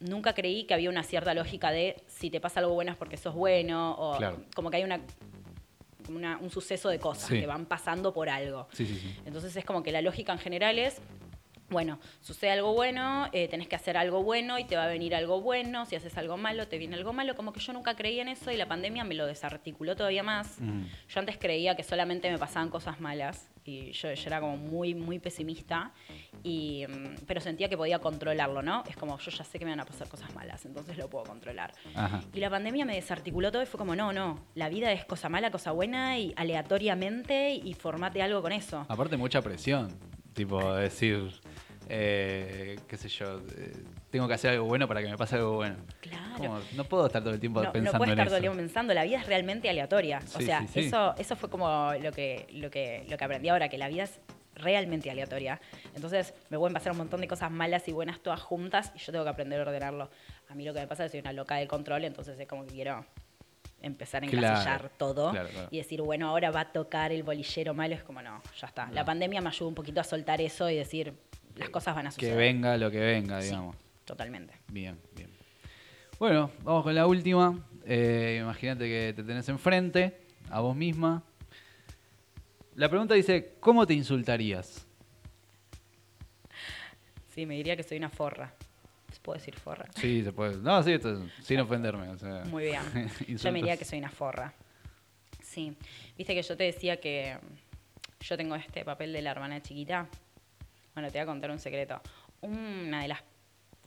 nunca 0.02 0.34
creí 0.34 0.66
que 0.66 0.74
había 0.74 0.90
una 0.90 1.04
cierta 1.04 1.34
lógica 1.34 1.72
de 1.72 2.04
si 2.08 2.30
te 2.30 2.40
pasa 2.40 2.60
algo 2.60 2.74
bueno 2.74 2.92
es 2.92 2.98
porque 2.98 3.18
sos 3.18 3.36
bueno, 3.36 3.96
o 3.98 4.20
como 4.56 4.70
que 4.70 4.78
hay 4.78 4.84
una, 4.84 5.00
un 6.40 6.50
suceso 6.50 6.90
de 6.90 7.00
cosas 7.00 7.30
que 7.30 7.46
van 7.46 7.66
pasando 7.66 8.14
por 8.14 8.30
algo. 8.30 8.68
Entonces 9.26 9.56
es 9.56 9.64
como 9.66 9.84
que 9.84 9.92
la 9.92 10.02
lógica 10.02 10.34
en 10.34 10.40
general 10.40 10.80
es 10.80 11.02
bueno, 11.70 12.00
sucede 12.20 12.52
algo 12.52 12.74
bueno, 12.74 13.30
eh, 13.32 13.48
tenés 13.48 13.70
que 13.70 13.78
hacer 13.78 13.96
algo 13.96 14.24
bueno 14.24 14.60
y 14.60 14.66
te 14.66 14.76
va 14.76 14.84
a 14.84 14.88
venir 14.88 15.16
algo 15.16 15.40
bueno, 15.40 15.86
si 15.86 15.96
haces 15.96 16.18
algo 16.18 16.36
malo, 16.36 16.68
te 16.68 16.78
viene 16.78 16.98
algo 16.98 17.14
malo, 17.14 17.34
como 17.38 17.54
que 17.54 17.62
yo 17.62 17.72
nunca 17.72 17.96
creía 17.96 18.24
en 18.24 18.28
eso 18.28 18.52
y 18.52 18.58
la 18.58 18.68
pandemia 18.68 19.06
me 19.06 19.16
lo 19.16 19.26
desarticuló 19.26 19.96
todavía 19.96 20.22
más. 20.22 20.58
Yo 20.60 21.20
antes 21.20 21.38
creía 21.38 21.78
que 21.78 21.84
solamente 21.84 22.30
me 22.30 22.38
pasaban 22.38 22.70
cosas 22.70 23.00
malas 23.00 23.51
y 23.66 23.92
yo, 23.92 24.10
era 24.10 24.40
como 24.40 24.58
muy, 24.58 24.94
muy 24.94 25.20
pesimista, 25.20 25.92
y, 26.44 26.86
mm, 26.88 27.26
pero 27.28 27.42
sentía 27.42 27.70
que 27.70 27.78
podía 27.78 28.00
controlarlo, 28.00 28.62
¿no? 28.62 28.84
Es 28.90 28.96
como, 28.96 29.18
yo 29.18 29.32
ya 29.32 29.44
sé 29.44 29.60
que 29.60 29.66
me 29.66 29.72
van 29.72 29.80
a 29.80 29.86
pasar 29.86 30.08
cosas 30.08 30.34
malas, 30.34 30.66
entonces 30.66 30.98
lo 30.98 31.10
puedo 31.10 31.26
controlar. 31.26 31.74
Y 32.34 32.40
la 32.40 32.50
pandemia 32.50 32.86
me 32.86 32.96
desarticuló 32.96 33.52
todo 33.52 33.62
y 33.62 33.66
fue 33.66 33.78
como, 33.78 33.96
no, 33.96 34.14
no, 34.14 34.46
la 34.56 34.70
vida 34.70 34.92
es 34.92 35.06
cosa 35.06 35.30
mala, 35.30 35.52
cosa 35.52 35.72
buena 35.72 36.18
y 36.18 36.34
aleatoriamente 36.36 37.54
y 37.54 37.74
formate 37.74 38.22
algo 38.22 38.42
con 38.42 38.52
eso. 38.52 38.86
Aparte 38.88 39.18
mucha 39.18 39.42
presión, 39.42 39.98
tipo 40.34 40.74
decir 40.74 41.41
eh, 41.94 42.80
qué 42.88 42.96
sé 42.96 43.10
yo, 43.10 43.42
eh, 43.58 43.74
tengo 44.10 44.26
que 44.26 44.34
hacer 44.34 44.52
algo 44.52 44.66
bueno 44.66 44.88
para 44.88 45.02
que 45.02 45.10
me 45.10 45.18
pase 45.18 45.36
algo 45.36 45.56
bueno. 45.56 45.76
Claro. 46.00 46.62
no 46.74 46.86
puedo 46.86 47.08
estar 47.08 47.22
todo 47.22 47.34
el 47.34 47.40
tiempo 47.42 47.60
pensando 47.60 47.80
en 47.80 47.86
eso. 47.88 47.94
No 47.94 48.00
puedes 48.00 48.12
estar 48.14 48.28
todo 48.28 48.38
el 48.38 48.42
tiempo 48.44 48.58
pensando, 48.58 48.94
la 48.94 49.04
vida 49.04 49.20
es 49.20 49.28
realmente 49.28 49.70
aleatoria. 49.70 50.22
o 50.34 50.40
sea, 50.40 50.66
Eso, 50.74 51.14
eso 51.18 51.36
fue 51.36 51.50
como 51.50 51.92
lo 52.02 52.14
que, 52.14 52.48
lo, 52.54 52.72
que, 52.72 53.06
lo 53.10 53.18
que 53.18 53.24
aprendí 53.26 53.50
ahora, 53.50 53.68
que 53.68 53.78
la 53.78 53.90
vida 53.90 54.04
es 54.04 54.22
realmente 54.56 55.12
aleatoria. 55.12 55.60
Entonces 55.94 56.34
me 56.50 56.58
pueden 56.58 56.74
pasar 56.74 56.94
un 56.94 57.00
montón 57.00 57.20
de 57.20 57.28
cosas 57.28 57.52
malas 57.52 57.86
y 57.90 57.92
buenas 57.92 58.22
todas 58.22 58.40
juntas 58.40 58.94
y 58.96 59.00
yo 59.00 59.12
tengo 59.12 59.26
que 59.26 59.32
aprender 59.32 59.60
a 59.60 59.64
ordenarlo. 59.64 60.10
A 60.48 60.56
mí 60.56 60.64
lo 60.64 60.74
que 60.74 60.80
me 60.80 60.88
pasa 60.88 61.04
es 61.04 61.12
que 61.12 61.18
soy 61.18 61.22
una 61.22 61.34
loca 61.34 61.56
del 61.56 61.68
control, 61.68 62.06
entonces 62.06 62.40
es 62.40 62.48
como 62.48 62.66
que 62.66 62.72
quiero 62.72 63.06
empezar 63.82 64.24
a 64.24 64.28
encasillar 64.28 64.90
todo 64.98 65.34
y 65.72 65.78
decir, 65.78 66.02
bueno, 66.02 66.30
ahora 66.30 66.52
va 66.52 66.62
a 66.62 66.72
tocar 66.72 67.12
el 67.12 67.24
bolillero 67.24 67.74
malo. 67.74 67.96
Es 67.96 68.04
como, 68.04 68.22
no, 68.22 68.42
ya 68.58 68.68
está. 68.68 68.90
La 68.92 69.04
pandemia 69.04 69.42
me 69.42 69.50
ayudó 69.50 69.68
un 69.68 69.76
poquito 69.76 70.00
a 70.00 70.04
soltar 70.04 70.40
eso 70.40 70.70
y 70.70 70.76
decir, 70.76 71.14
las 71.56 71.70
cosas 71.70 71.96
van 71.96 72.08
a 72.08 72.12
suceder. 72.12 72.34
Que 72.34 72.38
venga 72.38 72.78
lo 72.78 72.92
que 72.92 73.00
venga, 73.00 73.40
digamos. 73.40 73.76
totalmente. 74.06 74.54
Bien, 74.68 75.00
bien. 75.16 75.30
Bueno, 76.20 76.52
vamos 76.64 76.84
con 76.84 76.94
la 76.94 77.08
última. 77.08 77.58
Eh, 77.86 78.40
imagínate 78.42 78.86
que 78.86 79.14
te 79.16 79.24
tenés 79.24 79.50
enfrente, 79.50 80.22
a 80.50 80.60
vos 80.60 80.76
misma. 80.76 81.24
La 82.76 82.90
pregunta 82.90 83.16
dice, 83.16 83.56
¿cómo 83.60 83.86
te 83.86 83.94
insultarías? 83.94 84.88
Sí, 87.34 87.46
me 87.46 87.56
diría 87.56 87.76
que 87.76 87.84
soy 87.84 87.98
una 87.98 88.10
forra. 88.10 88.54
¿Se 89.12 89.20
puede 89.20 89.40
decir 89.40 89.56
forra? 89.56 89.86
Sí, 89.96 90.24
se 90.24 90.32
puede. 90.32 90.58
No, 90.58 90.82
sí, 90.84 90.98
sin 91.42 91.60
ofenderme. 91.60 92.08
Muy 92.46 92.66
bien. 92.66 92.82
yo 93.28 93.52
me 93.52 93.60
diría 93.60 93.78
que 93.78 93.86
soy 93.86 94.00
una 94.00 94.10
forra. 94.10 94.54
Sí. 95.42 95.76
Viste 96.18 96.34
que 96.34 96.42
yo 96.42 96.56
te 96.56 96.66
decía 96.66 97.00
que 97.00 97.38
yo 98.22 98.38
tengo 98.38 98.56
este 98.56 98.86
papel 98.86 99.12
de 99.12 99.22
la 99.22 99.32
hermana 99.32 99.62
chiquita. 99.62 100.08
Bueno, 100.94 101.10
te 101.10 101.18
voy 101.20 101.24
a 101.24 101.26
contar 101.26 101.52
un 101.52 101.60
secreto. 101.60 102.02
Una 102.42 103.02
de 103.02 103.08
las 103.08 103.20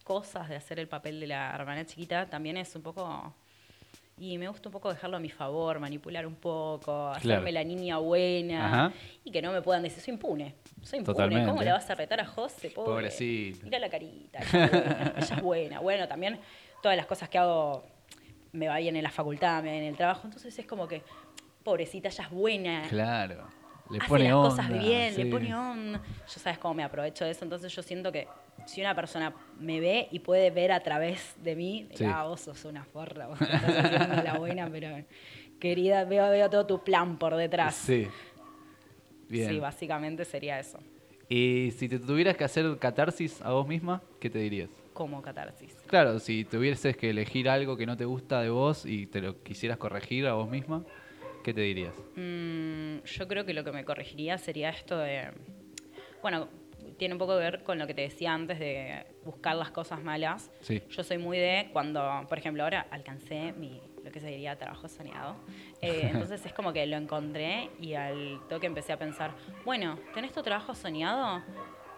cosas 0.04 0.48
de 0.48 0.56
hacer 0.56 0.78
el 0.78 0.88
papel 0.88 1.20
de 1.20 1.26
la 1.26 1.54
hermana 1.54 1.84
chiquita 1.84 2.26
también 2.26 2.56
es 2.56 2.74
un 2.76 2.82
poco... 2.82 3.34
Y 4.16 4.38
me 4.38 4.46
gusta 4.46 4.68
un 4.68 4.72
poco 4.72 4.90
dejarlo 4.90 5.16
a 5.16 5.20
mi 5.20 5.28
favor, 5.28 5.80
manipular 5.80 6.24
un 6.24 6.36
poco, 6.36 7.08
hacerme 7.08 7.50
la 7.50 7.64
niña 7.64 7.98
buena 7.98 8.92
y 9.24 9.32
que 9.32 9.42
no 9.42 9.50
me 9.50 9.60
puedan 9.60 9.82
decir, 9.82 10.00
soy 10.00 10.14
impune, 10.14 10.54
soy 10.82 11.00
impune. 11.00 11.44
¿Cómo 11.44 11.60
le 11.64 11.72
vas 11.72 11.90
a 11.90 11.96
retar 11.96 12.20
a 12.20 12.24
José? 12.24 12.70
Pobre. 12.70 12.92
Pobrecito. 12.92 13.64
Mira 13.64 13.80
la 13.80 13.88
carita, 13.90 14.38
ella 14.52 15.18
es 15.18 15.42
buena. 15.42 15.80
Bueno, 15.80 16.06
también 16.06 16.38
todas 16.80 16.96
las 16.96 17.06
cosas 17.06 17.28
que 17.28 17.38
hago 17.38 17.84
me 18.52 18.68
va 18.68 18.78
bien 18.78 18.94
en 18.94 19.02
la 19.02 19.10
facultad, 19.10 19.64
me 19.64 19.70
va 19.70 19.72
bien 19.72 19.82
en 19.82 19.90
el 19.90 19.96
trabajo, 19.96 20.28
entonces 20.28 20.56
es 20.56 20.64
como 20.64 20.86
que, 20.86 21.02
pobrecita, 21.64 22.08
ella 22.08 22.22
es 22.22 22.30
buena. 22.30 22.82
Claro 22.88 23.63
le 23.94 24.04
hace 24.04 24.18
las 24.18 24.33
cosas 24.33 24.68
bien, 24.68 25.16
le 25.16 25.26
pone 25.26 25.54
onda. 25.54 26.00
Yo 26.26 26.40
sabes 26.40 26.59
cómo 26.59 26.74
me 26.74 26.85
aprovecho 26.85 27.24
de 27.24 27.30
eso, 27.30 27.44
entonces 27.44 27.74
yo 27.74 27.83
siento 27.83 28.12
que 28.12 28.28
si 28.66 28.80
una 28.80 28.94
persona 28.94 29.35
me 29.59 29.80
ve 29.80 30.09
y 30.11 30.20
puede 30.20 30.50
ver 30.50 30.72
a 30.72 30.80
través 30.80 31.35
de 31.42 31.54
mí, 31.57 31.88
ah, 32.07 32.24
vos 32.24 32.40
sos 32.40 32.64
una 32.64 32.85
forra, 32.85 33.26
vos 33.26 33.40
estás 33.40 33.62
haciendo 33.62 34.22
la 34.22 34.38
buena, 34.38 34.68
pero 34.70 34.88
querida, 35.59 36.04
veo, 36.04 36.28
veo 36.30 36.50
todo 36.50 36.66
tu 36.66 36.83
plan 36.83 37.18
por 37.18 37.37
detrás. 37.37 37.74
Sí. 37.74 38.09
Bien. 39.28 39.48
Sí, 39.48 39.59
básicamente 39.59 40.24
sería 40.24 40.59
eso. 40.59 40.78
Y 41.28 41.72
si 41.76 41.88
te 41.88 41.98
tuvieras 41.98 42.37
que 42.37 42.44
hacer 42.44 42.78
catarsis 42.78 43.40
a 43.42 43.52
vos 43.52 43.66
misma, 43.66 44.02
¿qué 44.20 44.28
te 44.28 44.38
dirías? 44.38 44.68
Como 44.92 45.22
catarsis. 45.22 45.74
Claro, 45.87 46.18
si 46.20 46.44
tuvieses 46.44 46.96
que 46.96 47.11
elegir 47.11 47.48
algo 47.48 47.76
que 47.76 47.87
no 47.87 47.96
te 47.96 48.04
gusta 48.04 48.42
de 48.42 48.50
vos 48.50 48.85
y 48.87 49.07
te 49.07 49.20
lo 49.20 49.42
quisieras 49.42 49.78
corregir 49.78 50.26
a 50.26 50.35
vos 50.35 50.48
misma, 50.48 50.85
¿qué 51.44 51.54
te 51.54 51.61
dirías? 51.61 51.94
Mm, 52.16 53.04
yo 53.04 53.28
creo 53.28 53.44
que 53.44 53.54
lo 53.54 53.62
que 53.62 53.70
me 53.70 53.85
corregiría 53.85 54.37
sería 54.38 54.70
esto 54.70 54.98
de. 54.98 55.30
Bueno, 56.22 56.48
tiene 56.98 57.14
un 57.14 57.18
poco 57.18 57.35
que 57.35 57.44
ver 57.44 57.62
con 57.62 57.78
lo 57.78 57.87
que 57.87 57.94
te 57.94 58.02
decía 58.02 58.33
antes 58.33 58.59
de 58.59 59.07
buscar 59.24 59.54
las 59.54 59.70
cosas 59.70 60.02
malas. 60.02 60.50
Sí. 60.62 60.83
Yo 60.88 61.04
soy 61.04 61.18
muy 61.18 61.38
de 61.38 61.68
cuando, 61.72 62.26
por 62.28 62.38
ejemplo, 62.38 62.64
ahora 62.64 62.87
alcancé 62.90 63.52
mi, 63.52 63.80
lo 64.02 64.11
que 64.11 64.20
se 64.20 64.28
diría 64.28 64.57
trabajo 64.57 64.88
soñado. 64.88 65.37
Eh, 65.80 66.09
entonces 66.12 66.44
es 66.44 66.52
como 66.52 66.72
que 66.72 66.87
lo 66.87 66.96
encontré 66.96 67.70
y 67.78 67.94
al 67.94 68.40
toque 68.48 68.66
empecé 68.66 68.92
a 68.92 68.98
pensar, 68.98 69.33
bueno, 69.64 69.98
¿tenés 70.14 70.33
tu 70.33 70.42
trabajo 70.42 70.74
soñado? 70.74 71.42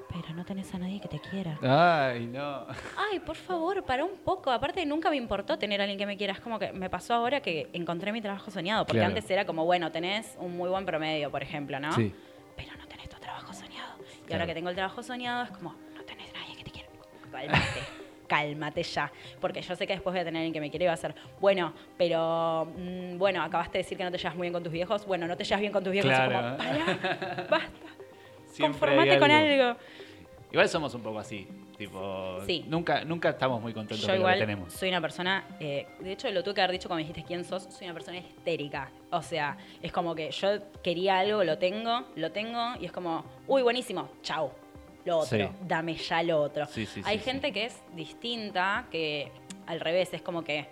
Pero 0.08 0.34
no 0.34 0.44
tenés 0.44 0.72
a 0.74 0.78
nadie 0.78 1.00
que 1.00 1.08
te 1.08 1.18
quiera. 1.18 1.58
Ay, 1.62 2.26
no. 2.26 2.66
Ay, 3.10 3.18
por 3.20 3.36
favor, 3.36 3.82
para 3.84 4.04
un 4.04 4.16
poco. 4.24 4.50
Aparte, 4.50 4.84
nunca 4.86 5.10
me 5.10 5.16
importó 5.16 5.58
tener 5.58 5.80
a 5.80 5.84
alguien 5.84 5.98
que 5.98 6.06
me 6.06 6.16
quiera. 6.16 6.32
Es 6.32 6.40
como 6.40 6.58
que 6.58 6.72
me 6.72 6.88
pasó 6.88 7.14
ahora 7.14 7.40
que 7.40 7.68
encontré 7.72 8.12
mi 8.12 8.20
trabajo 8.20 8.50
soñado. 8.50 8.84
Porque 8.86 8.98
Claro. 8.98 9.14
antes 9.14 9.28
era 9.30 9.44
como, 9.44 9.64
bueno, 9.64 9.90
tenés 9.92 10.36
un 10.38 10.56
muy 10.56 10.68
buen 10.70 10.86
promedio, 10.86 11.30
por 11.30 11.42
ejemplo, 11.42 11.78
¿no? 11.80 11.92
Sí. 11.92 12.14
Pero 12.56 12.70
no 12.78 12.86
tenés 12.86 13.08
tu 13.08 13.16
trabajo 13.18 13.52
soñado. 13.52 13.94
Y 14.00 14.26
Claro. 14.26 14.34
ahora 14.42 14.46
que 14.46 14.54
tengo 14.54 14.68
el 14.70 14.74
trabajo 14.76 15.02
soñado, 15.02 15.44
es 15.44 15.50
como, 15.50 15.74
no 15.94 16.02
tenés 16.04 16.32
nadie 16.32 16.56
que 16.56 16.64
te 16.64 16.70
quiera. 16.70 16.88
Cálmate. 17.30 17.80
Cálmate 18.28 18.82
ya. 18.82 19.12
Porque 19.40 19.60
yo 19.62 19.76
sé 19.76 19.86
que 19.86 19.92
después 19.94 20.12
voy 20.14 20.20
a 20.20 20.24
tener 20.24 20.40
alguien 20.40 20.52
que 20.52 20.60
me 20.60 20.70
quiere 20.70 20.84
y 20.86 20.88
va 20.88 20.94
a 20.94 20.96
ser, 20.96 21.14
bueno, 21.40 21.72
pero, 21.98 22.72
mm, 22.76 23.18
bueno, 23.18 23.42
acabaste 23.42 23.78
de 23.78 23.84
decir 23.84 23.98
que 23.98 24.04
no 24.04 24.10
te 24.10 24.18
llevas 24.18 24.34
muy 24.36 24.46
bien 24.46 24.52
con 24.52 24.62
tus 24.62 24.72
viejos. 24.72 25.04
Bueno, 25.06 25.26
no 25.26 25.36
te 25.36 25.44
llevas 25.44 25.60
bien 25.60 25.72
con 25.72 25.82
tus 25.84 25.92
viejos. 25.92 26.10
Es 26.12 26.18
como, 26.20 26.56
pará, 26.56 27.46
basta. 27.50 27.85
Conformate 28.62 29.18
con 29.18 29.30
algo. 29.30 29.78
Igual 30.52 30.68
somos 30.68 30.94
un 30.94 31.02
poco 31.02 31.18
así, 31.18 31.46
tipo, 31.76 32.40
Sí. 32.46 32.64
nunca, 32.68 33.04
nunca 33.04 33.30
estamos 33.30 33.60
muy 33.60 33.72
contentos 33.74 34.06
Yo 34.06 34.12
de 34.12 34.18
lo 34.20 34.26
que 34.26 34.34
tenemos. 34.38 34.72
soy 34.72 34.88
una 34.90 35.00
persona, 35.00 35.44
eh, 35.60 35.86
de 35.98 36.12
hecho 36.12 36.30
lo 36.30 36.42
tuve 36.44 36.54
que 36.54 36.60
haber 36.62 36.70
dicho 36.72 36.88
cuando 36.88 37.02
me 37.04 37.08
dijiste 37.08 37.26
quién 37.26 37.44
sos, 37.44 37.64
soy 37.64 37.86
una 37.86 37.94
persona 37.94 38.18
histérica. 38.18 38.88
O 39.10 39.22
sea, 39.22 39.56
es 39.82 39.92
como 39.92 40.14
que 40.14 40.30
yo 40.30 40.48
quería 40.82 41.18
algo, 41.18 41.42
lo 41.42 41.58
tengo, 41.58 42.04
lo 42.14 42.30
tengo 42.30 42.74
y 42.80 42.86
es 42.86 42.92
como, 42.92 43.24
uy, 43.48 43.62
buenísimo, 43.62 44.08
chau, 44.22 44.50
lo 45.04 45.18
otro, 45.18 45.36
Sí. 45.36 45.54
dame 45.66 45.94
ya 45.96 46.22
lo 46.22 46.40
otro. 46.40 46.66
Sí, 46.66 46.86
Hay 47.04 47.18
gente 47.18 47.52
que 47.52 47.66
es 47.66 47.82
distinta, 47.94 48.86
que 48.90 49.30
al 49.66 49.80
revés, 49.80 50.14
es 50.14 50.22
como 50.22 50.44
que 50.44 50.66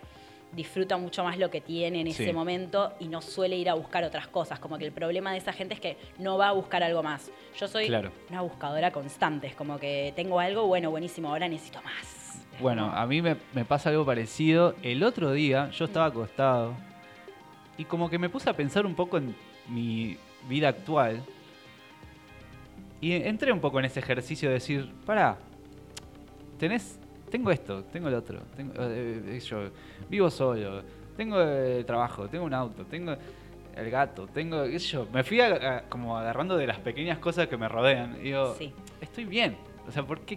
disfruta 0.54 0.96
mucho 0.96 1.24
más 1.24 1.38
lo 1.38 1.50
que 1.50 1.60
tiene 1.60 2.00
en 2.00 2.06
ese 2.06 2.26
Sí. 2.26 2.32
momento 2.32 2.92
y 3.00 3.08
no 3.08 3.20
suele 3.20 3.56
ir 3.56 3.68
a 3.68 3.74
buscar 3.74 4.04
otras 4.04 4.28
cosas. 4.28 4.58
Como 4.60 4.78
que 4.78 4.84
el 4.84 4.92
problema 4.92 5.32
de 5.32 5.38
esa 5.38 5.52
gente 5.52 5.74
es 5.74 5.80
que 5.80 5.96
no 6.18 6.38
va 6.38 6.48
a 6.48 6.52
buscar 6.52 6.82
algo 6.82 7.02
más. 7.02 7.30
Yo 7.58 7.66
soy 7.68 7.86
Claro. 7.88 8.12
una 8.30 8.40
buscadora 8.42 8.90
constante, 8.90 9.46
es 9.48 9.54
como 9.54 9.78
que 9.78 10.12
tengo 10.16 10.38
algo, 10.40 10.66
bueno, 10.66 10.90
buenísimo, 10.90 11.28
ahora 11.28 11.48
necesito 11.48 11.80
más. 11.82 12.44
Bueno, 12.60 12.90
a 12.94 13.04
mí 13.06 13.20
me, 13.20 13.36
me 13.52 13.64
pasa 13.64 13.90
algo 13.90 14.06
parecido. 14.06 14.74
El 14.82 15.02
otro 15.02 15.32
día 15.32 15.70
yo 15.70 15.86
estaba 15.86 16.06
acostado 16.06 16.74
y 17.76 17.84
como 17.84 18.08
que 18.08 18.18
me 18.18 18.28
puse 18.28 18.48
a 18.48 18.52
pensar 18.54 18.86
un 18.86 18.94
poco 18.94 19.18
en 19.18 19.34
mi 19.68 20.16
vida 20.48 20.68
actual. 20.68 21.24
Y 23.00 23.12
entré 23.12 23.52
un 23.52 23.60
poco 23.60 23.80
en 23.80 23.86
ese 23.86 23.98
ejercicio 24.00 24.48
de 24.48 24.54
decir, 24.54 24.90
pará, 25.04 25.36
tenés, 26.58 26.98
tengo 27.34 27.50
esto, 27.50 27.82
tengo 27.92 28.06
el 28.06 28.14
otro, 28.14 28.38
tengo, 28.56 28.74
eh, 28.78 29.20
eh, 29.26 29.40
yo 29.40 29.68
vivo 30.08 30.30
solo, 30.30 30.84
tengo 31.16 31.40
el 31.40 31.84
trabajo, 31.84 32.28
tengo 32.28 32.44
un 32.44 32.54
auto, 32.54 32.84
tengo 32.84 33.16
el 33.74 33.90
gato, 33.90 34.28
tengo, 34.28 34.62
qué 34.62 34.78
sé 34.78 34.86
yo, 34.92 35.08
me 35.12 35.24
fui 35.24 35.40
a- 35.40 35.78
a- 35.78 35.82
como 35.88 36.16
agarrando 36.16 36.56
de 36.56 36.64
las 36.68 36.78
pequeñas 36.78 37.18
cosas 37.18 37.48
que 37.48 37.56
me 37.56 37.66
rodean. 37.68 38.18
Y 38.20 38.26
digo, 38.26 38.54
Sí. 38.56 38.72
estoy 39.00 39.24
bien. 39.24 39.56
O 39.88 39.90
sea, 39.90 40.04
¿por 40.04 40.20
qué 40.20 40.34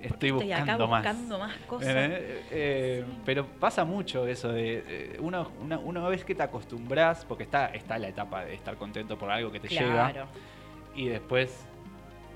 estoy, 0.00 0.30
Estoy 0.30 0.30
buscando, 0.32 0.72
acá 0.72 0.86
más? 0.88 1.02
buscando 1.04 1.38
más 1.38 1.56
cosas. 1.68 1.88
Eh, 1.94 2.42
eh, 2.50 3.04
Sí. 3.06 3.18
Pero 3.24 3.46
pasa 3.46 3.84
mucho 3.84 4.26
eso 4.26 4.48
de 4.48 4.82
eh, 4.84 5.16
uno, 5.20 5.48
una, 5.62 5.78
una 5.78 6.08
vez 6.08 6.24
que 6.24 6.34
te 6.34 6.42
acostumbras, 6.42 7.24
porque 7.24 7.44
está, 7.44 7.66
está 7.66 7.98
la 7.98 8.08
etapa 8.08 8.44
de 8.46 8.54
estar 8.54 8.74
contento 8.76 9.16
por 9.16 9.30
algo 9.30 9.52
que 9.52 9.60
te 9.60 9.68
llega, 9.68 10.10
Claro. 10.10 10.26
y 10.96 11.06
después, 11.06 11.64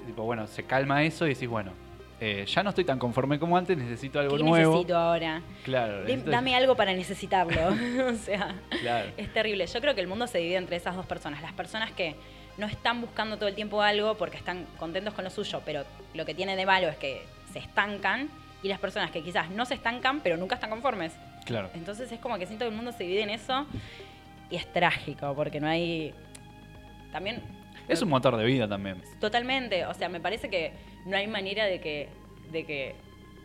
tipo, 0.06 0.22
bueno, 0.22 0.46
se 0.46 0.62
calma 0.62 1.02
eso 1.02 1.26
y 1.26 1.30
decís, 1.30 1.48
bueno, 1.48 1.72
eh, 2.20 2.44
ya 2.46 2.62
no 2.62 2.70
estoy 2.70 2.84
tan 2.84 2.98
conforme 2.98 3.38
como 3.38 3.56
antes, 3.56 3.76
necesito 3.76 4.18
algo 4.20 4.36
¿Qué 4.36 4.42
nuevo. 4.42 4.72
necesito 4.72 4.96
ahora? 4.96 5.42
Claro, 5.64 6.04
necesito- 6.04 6.30
Dame 6.30 6.54
algo 6.56 6.74
para 6.76 6.92
necesitarlo. 6.94 7.68
o 8.10 8.14
sea, 8.14 8.54
Claro. 8.80 9.10
es 9.16 9.32
terrible. 9.32 9.66
Yo 9.66 9.80
creo 9.80 9.94
que 9.94 10.00
el 10.00 10.06
mundo 10.08 10.26
se 10.26 10.38
divide 10.38 10.56
entre 10.56 10.76
esas 10.76 10.96
dos 10.96 11.06
personas. 11.06 11.42
Las 11.42 11.52
personas 11.52 11.92
que 11.92 12.16
no 12.58 12.66
están 12.66 13.00
buscando 13.02 13.36
todo 13.36 13.48
el 13.48 13.54
tiempo 13.54 13.82
algo 13.82 14.16
porque 14.16 14.36
están 14.38 14.64
contentos 14.78 15.12
con 15.12 15.24
lo 15.24 15.30
suyo, 15.30 15.60
pero 15.64 15.84
lo 16.14 16.24
que 16.24 16.34
tiene 16.34 16.56
de 16.56 16.64
malo 16.64 16.88
es 16.88 16.96
que 16.96 17.22
se 17.52 17.58
estancan. 17.58 18.28
Y 18.62 18.68
las 18.68 18.78
personas 18.80 19.10
que 19.10 19.22
quizás 19.22 19.50
no 19.50 19.66
se 19.66 19.74
estancan, 19.74 20.20
pero 20.20 20.38
nunca 20.38 20.54
están 20.54 20.70
conformes. 20.70 21.12
Claro. 21.44 21.68
Entonces 21.74 22.10
es 22.10 22.18
como 22.18 22.38
que 22.38 22.46
siento 22.46 22.64
que 22.64 22.70
el 22.70 22.74
mundo 22.74 22.90
se 22.92 23.04
divide 23.04 23.22
en 23.22 23.30
eso. 23.30 23.66
Y 24.50 24.56
es 24.56 24.72
trágico, 24.72 25.34
porque 25.34 25.60
no 25.60 25.68
hay... 25.68 26.14
También 27.12 27.42
Es 27.88 28.02
un 28.02 28.08
motor 28.08 28.36
de 28.36 28.44
vida 28.44 28.68
también. 28.68 29.02
Totalmente, 29.20 29.86
o 29.86 29.94
sea, 29.94 30.08
me 30.08 30.20
parece 30.20 30.48
que 30.50 30.72
no 31.06 31.16
hay 31.16 31.26
manera 31.26 31.66
de 31.66 31.80
que, 31.80 32.08
de 32.50 32.64
que 32.64 32.94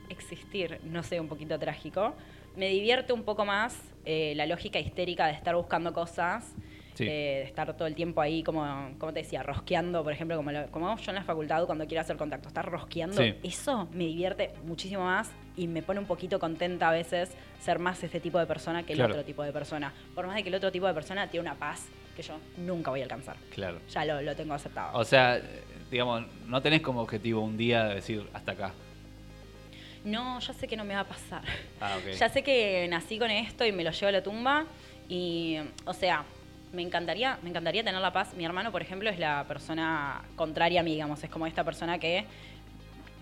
existir 0.10 0.80
no 0.84 1.04
sea 1.04 1.22
un 1.22 1.28
poquito 1.28 1.58
trágico. 1.60 2.14
Me 2.56 2.68
divierte 2.68 3.14
un 3.14 3.24
poco 3.24 3.46
más 3.46 3.82
eh, 4.06 4.34
la 4.36 4.46
lógica 4.46 4.80
histérica 4.80 5.28
de 5.28 5.34
estar 5.34 5.56
buscando 5.56 5.94
cosas, 5.94 6.54
Sí. 6.94 7.06
eh, 7.06 7.08
de 7.08 7.44
estar 7.44 7.74
todo 7.78 7.88
el 7.88 7.96
tiempo 7.96 8.20
ahí, 8.20 8.44
como, 8.44 8.66
como 9.00 9.14
te 9.14 9.20
decía, 9.22 9.42
rosqueando, 9.44 10.04
por 10.04 10.12
ejemplo, 10.12 10.36
como, 10.36 10.52
lo- 10.52 10.70
como 10.72 10.90
hago 10.90 11.00
yo 11.00 11.12
en 11.12 11.16
la 11.16 11.24
facultad 11.24 11.66
cuando 11.66 11.88
quiero 11.88 12.02
hacer 12.02 12.18
contacto, 12.18 12.50
estar 12.50 12.70
rosqueando, 12.70 13.16
Sí. 13.16 13.34
eso 13.44 13.88
me 13.94 14.04
divierte 14.06 14.52
muchísimo 14.66 15.06
más 15.06 15.32
y 15.56 15.68
me 15.68 15.82
pone 15.84 16.02
un 16.02 16.06
poquito 16.06 16.38
contenta 16.38 16.90
a 16.90 16.92
veces 16.92 17.32
ser 17.62 17.80
más 17.80 18.04
este 18.04 18.20
tipo 18.20 18.38
de 18.40 18.46
persona 18.46 18.84
que 18.84 18.92
el 18.92 18.98
Claro. 19.00 19.14
otro 19.14 19.24
tipo 19.24 19.42
de 19.44 19.54
persona. 19.54 19.94
Por 20.14 20.28
más 20.28 20.36
de 20.36 20.44
que 20.44 20.50
el 20.50 20.56
otro 20.56 20.70
tipo 20.72 20.86
de 20.86 20.94
persona 20.94 21.30
tiene 21.30 21.48
una 21.50 21.58
paz 21.58 21.88
que 22.16 22.22
yo 22.22 22.38
nunca 22.58 22.92
voy 22.92 23.02
a 23.02 23.04
alcanzar. 23.04 23.38
Claro. 23.54 23.80
Ya 23.90 24.06
lo, 24.06 24.22
lo 24.22 24.36
tengo 24.36 24.54
aceptado. 24.54 24.98
O 24.98 25.04
sea, 25.04 25.42
digamos, 25.90 26.24
no 26.48 26.62
tenés 26.62 26.82
como 26.82 27.02
objetivo 27.02 27.42
un 27.42 27.58
día 27.58 27.86
de 27.86 27.96
decir 27.96 28.28
hasta 28.34 28.54
acá. 28.54 28.74
No, 30.04 30.40
ya 30.40 30.54
sé 30.54 30.68
que 30.68 30.76
no 30.76 30.84
me 30.84 30.96
va 30.96 31.02
a 31.02 31.08
pasar. 31.08 31.44
Ah, 31.80 31.98
ok. 31.98 32.14
Ya 32.18 32.30
sé 32.30 32.42
que 32.44 32.88
nací 32.90 33.20
con 33.20 33.30
esto 33.30 33.66
y 33.66 33.72
me 33.72 33.84
lo 33.84 33.92
llevo 33.92 34.08
a 34.08 34.12
la 34.12 34.24
tumba. 34.24 34.66
Y, 35.08 35.58
o 35.86 35.94
sea, 35.94 36.24
me 36.74 36.82
encantaría, 36.82 37.38
me 37.44 37.50
encantaría 37.50 37.84
tener 37.84 38.02
la 38.02 38.12
paz. 38.12 38.34
Mi 38.34 38.46
hermano, 38.46 38.72
por 38.72 38.82
ejemplo, 38.82 39.10
es 39.10 39.20
la 39.20 39.46
persona 39.48 40.24
contraria 40.36 40.80
a 40.80 40.84
mí, 40.84 40.94
digamos. 40.94 41.24
Es 41.24 41.30
como 41.30 41.46
esta 41.46 41.64
persona 41.64 42.00
que 42.00 42.26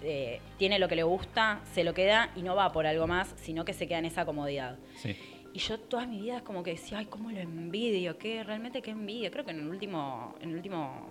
eh, 0.04 0.40
tiene 0.58 0.80
lo 0.80 0.88
que 0.88 0.96
le 0.96 1.04
gusta, 1.04 1.60
se 1.74 1.84
lo 1.84 1.94
queda 1.94 2.30
y 2.36 2.44
no 2.44 2.56
va 2.56 2.72
por 2.72 2.88
algo 2.88 3.08
más, 3.08 3.34
sino 3.42 3.66
que 3.66 3.74
se 3.74 3.88
queda 3.88 4.00
en 4.00 4.06
esa 4.06 4.26
comodidad. 4.26 4.78
Sí. 4.96 5.18
Y 5.54 5.60
yo 5.60 5.80
toda 5.80 6.06
mi 6.06 6.22
vida 6.22 6.38
es 6.38 6.44
como 6.44 6.62
que 6.64 6.72
decía, 6.72 7.00
ay, 7.00 7.06
cómo 7.08 7.32
lo 7.32 7.40
envidio, 7.40 8.18
qué, 8.18 8.44
realmente 8.44 8.82
qué 8.82 8.92
envidia. 8.92 9.32
Creo 9.32 9.46
que 9.46 9.52
en 9.52 9.60
el 9.60 9.68
último, 9.68 10.36
en 10.40 10.50
el 10.52 10.56
último, 10.56 11.08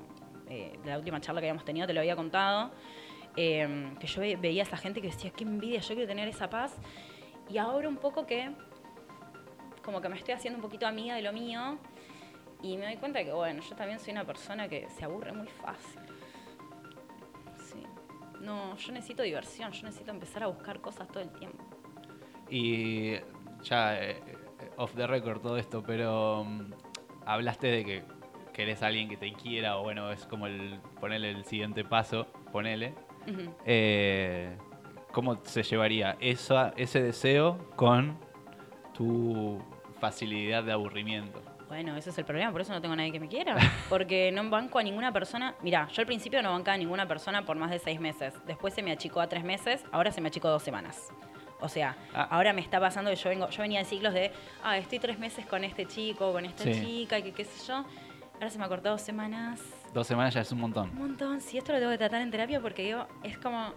eh, 0.49 0.79
la 0.85 0.97
última 0.99 1.21
charla 1.21 1.41
que 1.41 1.47
habíamos 1.49 1.65
tenido 1.65 1.87
te 1.87 1.93
lo 1.93 2.01
había 2.01 2.15
contado, 2.15 2.71
eh, 3.37 3.93
que 3.99 4.07
yo 4.07 4.21
ve- 4.21 4.37
veía 4.37 4.63
a 4.63 4.67
esa 4.67 4.77
gente 4.77 5.01
que 5.01 5.09
decía, 5.09 5.31
qué 5.31 5.45
envidia, 5.45 5.81
yo 5.81 5.95
quiero 5.95 6.07
tener 6.09 6.29
esa 6.29 6.49
paz. 6.49 6.77
Y 7.51 7.59
ahora 7.59 7.89
un 7.89 7.97
poco 7.97 8.27
que, 8.27 8.51
como 9.85 10.01
que 10.01 10.09
me 10.09 10.17
estoy 10.17 10.35
haciendo 10.35 10.59
un 10.59 10.63
poquito 10.63 10.87
amiga 10.87 11.17
de 11.17 11.23
lo 11.23 11.33
mío 11.33 11.79
y 12.63 12.77
me 12.77 12.87
doy 12.87 12.97
cuenta 12.97 13.25
que, 13.25 13.33
bueno, 13.33 13.61
yo 13.63 13.75
también 13.75 13.99
soy 13.99 14.13
una 14.13 14.25
persona 14.25 14.69
que 14.69 14.89
se 14.91 15.05
aburre 15.05 15.33
muy 15.33 15.49
fácil. 15.49 16.01
Sí. 17.57 17.83
No, 18.41 18.77
yo 18.77 18.93
necesito 18.93 19.23
diversión, 19.23 19.73
yo 19.73 19.83
necesito 19.85 20.11
empezar 20.13 20.45
a 20.45 20.47
buscar 20.47 20.81
cosas 20.81 21.09
todo 21.09 21.23
el 21.23 21.31
tiempo. 21.33 21.65
Y 22.51 23.15
ya, 23.63 23.99
eh, 24.01 24.11
eh, 24.11 24.71
off 24.77 24.95
the 24.95 25.07
record 25.07 25.41
todo 25.41 25.57
esto, 25.57 25.83
pero 25.83 26.45
mm, 26.45 26.73
hablaste 27.27 27.67
de 27.69 27.85
que 27.85 28.03
querés 28.53 28.83
a 28.83 28.89
alguien 28.89 29.09
que 29.09 29.17
te 29.17 29.33
quiera, 29.33 29.79
o 29.79 29.83
bueno, 29.83 30.11
es 30.11 30.27
como 30.27 30.47
el 30.47 30.81
ponerle 31.01 31.31
el 31.31 31.45
siguiente 31.45 31.85
paso, 31.85 32.27
ponele. 32.51 32.95
Eh, 33.67 34.57
¿Cómo 35.13 35.39
se 35.45 35.63
llevaría 35.63 36.17
esa, 36.19 36.73
ese 36.77 37.03
deseo 37.03 37.59
con 37.77 38.19
tu 38.95 39.63
facilidad 40.01 40.65
de 40.65 40.73
aburrimiento? 40.73 41.41
Bueno, 41.69 41.95
ese 41.97 42.11
es 42.11 42.19
el 42.19 42.25
problema, 42.25 42.51
por 42.51 42.63
eso 42.63 42.73
no 42.73 42.81
tengo 42.81 42.95
a 42.95 42.97
nadie 42.97 43.13
que 43.13 43.21
me 43.21 43.29
quiera. 43.29 43.57
Porque 43.91 44.33
no 44.33 44.49
banco 44.49 44.79
a 44.79 44.83
ninguna 44.83 45.13
persona. 45.13 45.55
Mira, 45.63 45.87
yo 45.93 46.01
al 46.01 46.07
principio 46.07 46.43
no 46.43 46.51
bancaba 46.51 46.75
a 46.75 46.79
ninguna 46.79 47.07
persona 47.07 47.45
por 47.45 47.57
más 47.59 47.71
de 47.71 47.79
seis 47.79 48.01
meses. 48.01 48.35
Después 48.47 48.73
se 48.73 48.83
me 48.83 48.91
achicó 48.91 49.21
a 49.21 49.29
tres 49.29 49.45
meses, 49.45 49.85
ahora 49.93 50.11
se 50.11 50.23
me 50.23 50.29
achicó 50.29 50.49
dos 50.49 50.63
semanas. 50.63 51.13
O 51.61 51.69
sea, 51.69 51.97
Ah. 52.15 52.29
ahora 52.31 52.53
me 52.53 52.61
está 52.61 52.79
pasando 52.81 53.11
que 53.11 53.17
yo 53.17 53.29
vengo, 53.31 53.49
yo 53.51 53.63
venía 53.63 53.81
en 53.81 53.87
ciclos 53.87 54.15
de, 54.15 54.31
ah, 54.63 54.79
estoy 54.79 54.99
tres 54.99 55.19
meses 55.19 55.45
con 55.47 55.65
este 55.65 55.87
chico, 55.87 56.33
con 56.33 56.45
esta 56.45 56.65
Sí. 56.65 56.73
chica, 56.73 57.19
y 57.19 57.23
que 57.23 57.33
qué 57.33 57.45
sé 57.45 57.67
yo. 57.67 57.85
Ahora 58.35 58.51
se 58.51 58.59
me 58.59 58.65
acortó 58.65 58.91
dos 58.91 59.03
semanas. 59.03 59.61
Dos 59.93 60.07
semanas 60.07 60.33
ya 60.35 60.43
es 60.43 60.53
un 60.53 60.61
montón. 60.61 60.91
Un 60.91 60.99
montón. 60.99 61.41
Si 61.41 61.59
esto 61.59 61.73
lo 61.73 61.79
tengo 61.81 61.91
que 61.91 61.99
tratar 61.99 62.21
en 62.23 62.31
terapia 62.31 62.61
porque 62.61 62.83
digo, 62.85 63.07
es 63.25 63.37
como. 63.39 63.73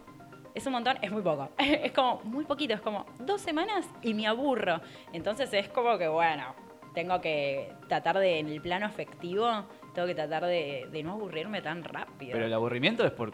Es 0.53 0.65
un 0.67 0.73
montón, 0.73 0.97
es 1.01 1.09
muy 1.11 1.21
poco. 1.21 1.49
Es 1.57 1.91
como 1.93 2.21
muy 2.25 2.43
poquito, 2.43 2.73
es 2.73 2.81
como 2.81 3.05
dos 3.19 3.39
semanas 3.41 3.87
y 4.01 4.13
me 4.13 4.27
aburro. 4.27 4.81
Entonces 5.13 5.51
es 5.53 5.69
como 5.69 5.97
que, 5.97 6.07
bueno, 6.09 6.53
tengo 6.93 7.21
que 7.21 7.71
tratar 7.87 8.19
de, 8.19 8.39
en 8.39 8.49
el 8.49 8.61
plano 8.61 8.85
afectivo, 8.85 9.47
tengo 9.93 10.07
que 10.09 10.13
tratar 10.15 10.43
de, 10.45 11.01
no 11.05 11.13
aburrirme 11.13 11.61
tan 11.61 11.83
rápido. 11.85 12.33
Pero 12.33 12.45
el 12.45 12.53
aburrimiento 12.53 13.05
es 13.05 13.11
por, 13.13 13.31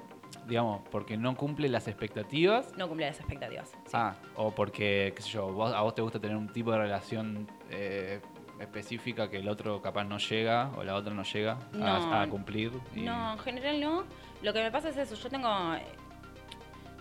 digamos, 0.48 0.82
porque 0.90 1.18
no 1.18 1.36
cumple 1.36 1.70
las 1.70 1.88
expectativas. 1.88 2.76
No 2.78 2.88
cumple 2.88 3.08
las 3.08 3.20
expectativas. 3.20 3.72
Ah, 3.94 4.16
o 4.36 4.52
porque, 4.52 5.14
qué 5.16 5.22
sé 5.22 5.30
yo, 5.32 5.64
a 5.64 5.82
vos 5.82 5.94
te 5.94 6.02
gusta 6.02 6.20
tener 6.20 6.38
un 6.38 6.48
tipo 6.48 6.72
de 6.72 6.78
relación 6.78 7.48
eh, 7.70 8.22
específica 8.60 9.30
que 9.30 9.38
el 9.38 9.50
otro 9.50 9.82
capaz 9.82 10.06
no 10.06 10.18
llega 10.18 10.72
o 10.78 10.84
la 10.84 10.96
otra 10.96 11.14
no 11.14 11.24
llega 11.24 11.58
a, 11.82 12.28
cumplir. 12.30 12.72
No, 12.96 13.34
en 13.34 13.40
general 13.40 13.80
no. 13.80 14.04
Lo 14.42 14.54
que 14.54 14.64
me 14.64 14.72
pasa 14.72 14.90
es 14.90 14.98
eso, 14.98 15.16
yo 15.16 15.30
tengo 15.30 15.50
eh, 15.76 15.84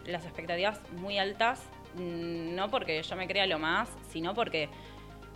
las 0.06 0.24
expectativas 0.24 0.80
muy 0.92 1.18
altas, 1.18 1.62
mm, 1.94 2.54
no 2.54 2.70
porque 2.70 3.02
yo 3.02 3.16
me 3.16 3.26
crea 3.26 3.46
lo 3.46 3.58
más, 3.58 3.88
sino 4.08 4.34
porque 4.34 4.68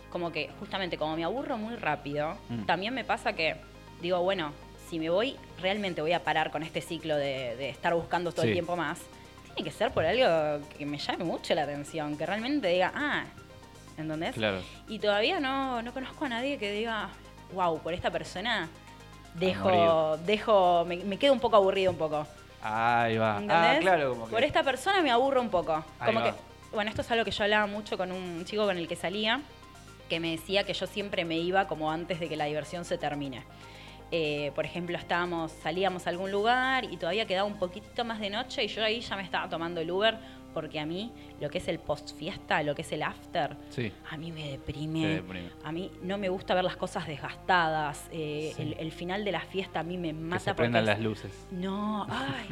como 0.09 0.31
que 0.31 0.49
justamente 0.59 0.97
como 0.97 1.15
me 1.15 1.23
aburro 1.23 1.57
muy 1.57 1.75
rápido, 1.75 2.37
mm. 2.49 2.63
también 2.63 2.93
me 2.93 3.03
pasa 3.03 3.33
que 3.33 3.55
digo, 4.01 4.21
bueno, 4.21 4.51
si 4.91 4.99
me 4.99 5.09
voy, 5.09 5.37
realmente 5.61 6.01
voy 6.01 6.11
a 6.11 6.21
parar 6.21 6.51
con 6.51 6.63
este 6.63 6.81
ciclo 6.81 7.15
de, 7.15 7.69
estar 7.69 7.93
buscando 7.93 8.33
todo 8.33 8.45
el 8.45 8.51
tiempo 8.51 8.75
más. 8.75 8.99
Tiene 9.55 9.71
que 9.71 9.75
ser 9.75 9.91
por 9.91 10.05
algo 10.05 10.67
que 10.77 10.85
me 10.85 10.97
llame 10.97 11.23
mucho 11.23 11.55
la 11.55 11.63
atención, 11.63 12.17
que 12.17 12.25
realmente 12.25 12.67
diga, 12.67 12.91
ah, 12.93 13.23
¿entendés? 13.97 14.35
Claro. 14.35 14.59
Y 14.89 14.99
todavía 14.99 15.39
no, 15.39 15.81
no 15.81 15.93
conozco 15.93 16.25
a 16.25 16.29
nadie 16.29 16.57
que 16.57 16.73
diga, 16.73 17.09
wow, 17.53 17.79
por 17.79 17.93
esta 17.93 18.11
persona 18.11 18.67
dejo, 19.35 20.17
dejo, 20.25 20.83
me, 20.85 21.17
quedo 21.17 21.31
un 21.31 21.39
poco 21.39 21.55
aburrido 21.55 21.91
un 21.91 21.97
poco. 21.97 22.27
Ahí 22.61 23.17
va. 23.17 23.41
Ah, 23.47 23.77
claro, 23.79 24.09
como 24.09 24.27
Por 24.27 24.43
esta 24.43 24.61
persona 24.61 25.01
me 25.01 25.09
aburro 25.09 25.39
un 25.39 25.49
poco. 25.49 25.85
como 26.05 26.21
que, 26.21 26.33
bueno, 26.73 26.89
esto 26.89 27.01
es 27.01 27.09
algo 27.11 27.23
que 27.23 27.31
yo 27.31 27.45
hablaba 27.45 27.65
mucho 27.65 27.97
con 27.97 28.11
un 28.11 28.43
chico 28.43 28.65
con 28.65 28.77
el 28.77 28.89
que 28.89 28.97
salía, 28.97 29.39
que 30.09 30.19
me 30.19 30.31
decía 30.31 30.65
que 30.65 30.73
yo 30.73 30.85
siempre 30.85 31.23
me 31.23 31.37
iba 31.37 31.69
como 31.69 31.89
antes 31.89 32.19
de 32.19 32.27
que 32.27 32.35
la 32.35 32.43
diversión 32.43 32.83
se 32.83 32.97
termine. 32.97 33.45
Eh, 34.11 34.51
por 34.55 34.65
ejemplo, 34.65 34.97
estábamos, 34.97 35.51
salíamos 35.51 36.05
a 36.05 36.09
algún 36.09 36.31
lugar 36.31 36.83
y 36.85 36.97
todavía 36.97 37.25
quedaba 37.25 37.47
un 37.47 37.57
poquito 37.57 38.03
más 38.03 38.19
de 38.19 38.29
noche 38.29 38.63
y 38.63 38.67
yo 38.67 38.83
ahí 38.83 38.99
ya 38.99 39.15
me 39.15 39.23
estaba 39.23 39.47
tomando 39.49 39.79
el 39.79 39.89
Uber 39.89 40.17
porque 40.53 40.79
a 40.79 40.85
mí 40.85 41.11
lo 41.39 41.49
que 41.49 41.59
es 41.59 41.67
el 41.67 41.79
post 41.79 42.15
fiesta, 42.17 42.61
lo 42.63 42.75
que 42.75 42.81
es 42.81 42.91
el 42.91 43.03
after, 43.03 43.55
a 44.09 44.17
mí 44.17 44.31
me 44.31 44.51
deprime. 44.51 45.23
A 45.63 45.71
mí 45.71 45.91
no 46.03 46.17
me 46.17 46.29
gusta 46.29 46.53
ver 46.53 46.63
las 46.63 46.75
cosas 46.75 47.07
desgastadas. 47.07 48.07
Eh, 48.11 48.75
el, 48.77 48.91
final 48.91 49.23
de 49.23 49.31
la 49.31 49.41
fiesta 49.41 49.79
a 49.79 49.83
mí 49.83 49.97
me 49.97 50.13
mata. 50.13 50.37
Que 50.37 50.43
se 50.43 50.53
prendan 50.55 50.85
las 50.85 50.99
luces. 50.99 51.47
No, 51.51 52.05
ay, 52.09 52.49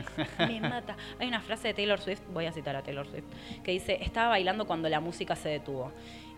me 0.47 0.61
mata. 0.69 0.95
Hay 1.19 1.27
una 1.27 1.41
frase 1.41 1.69
de 1.69 1.73
Taylor 1.73 1.99
Swift, 1.99 2.21
voy 2.33 2.45
a 2.45 2.51
citar 2.51 2.75
a 2.75 2.81
Taylor 2.81 3.07
Swift, 3.07 3.25
que 3.63 3.71
dice, 3.71 3.99
estaba 4.01 4.29
bailando 4.29 4.65
cuando 4.65 4.89
la 4.89 4.99
música 4.99 5.35
se 5.35 5.49
detuvo. 5.49 5.91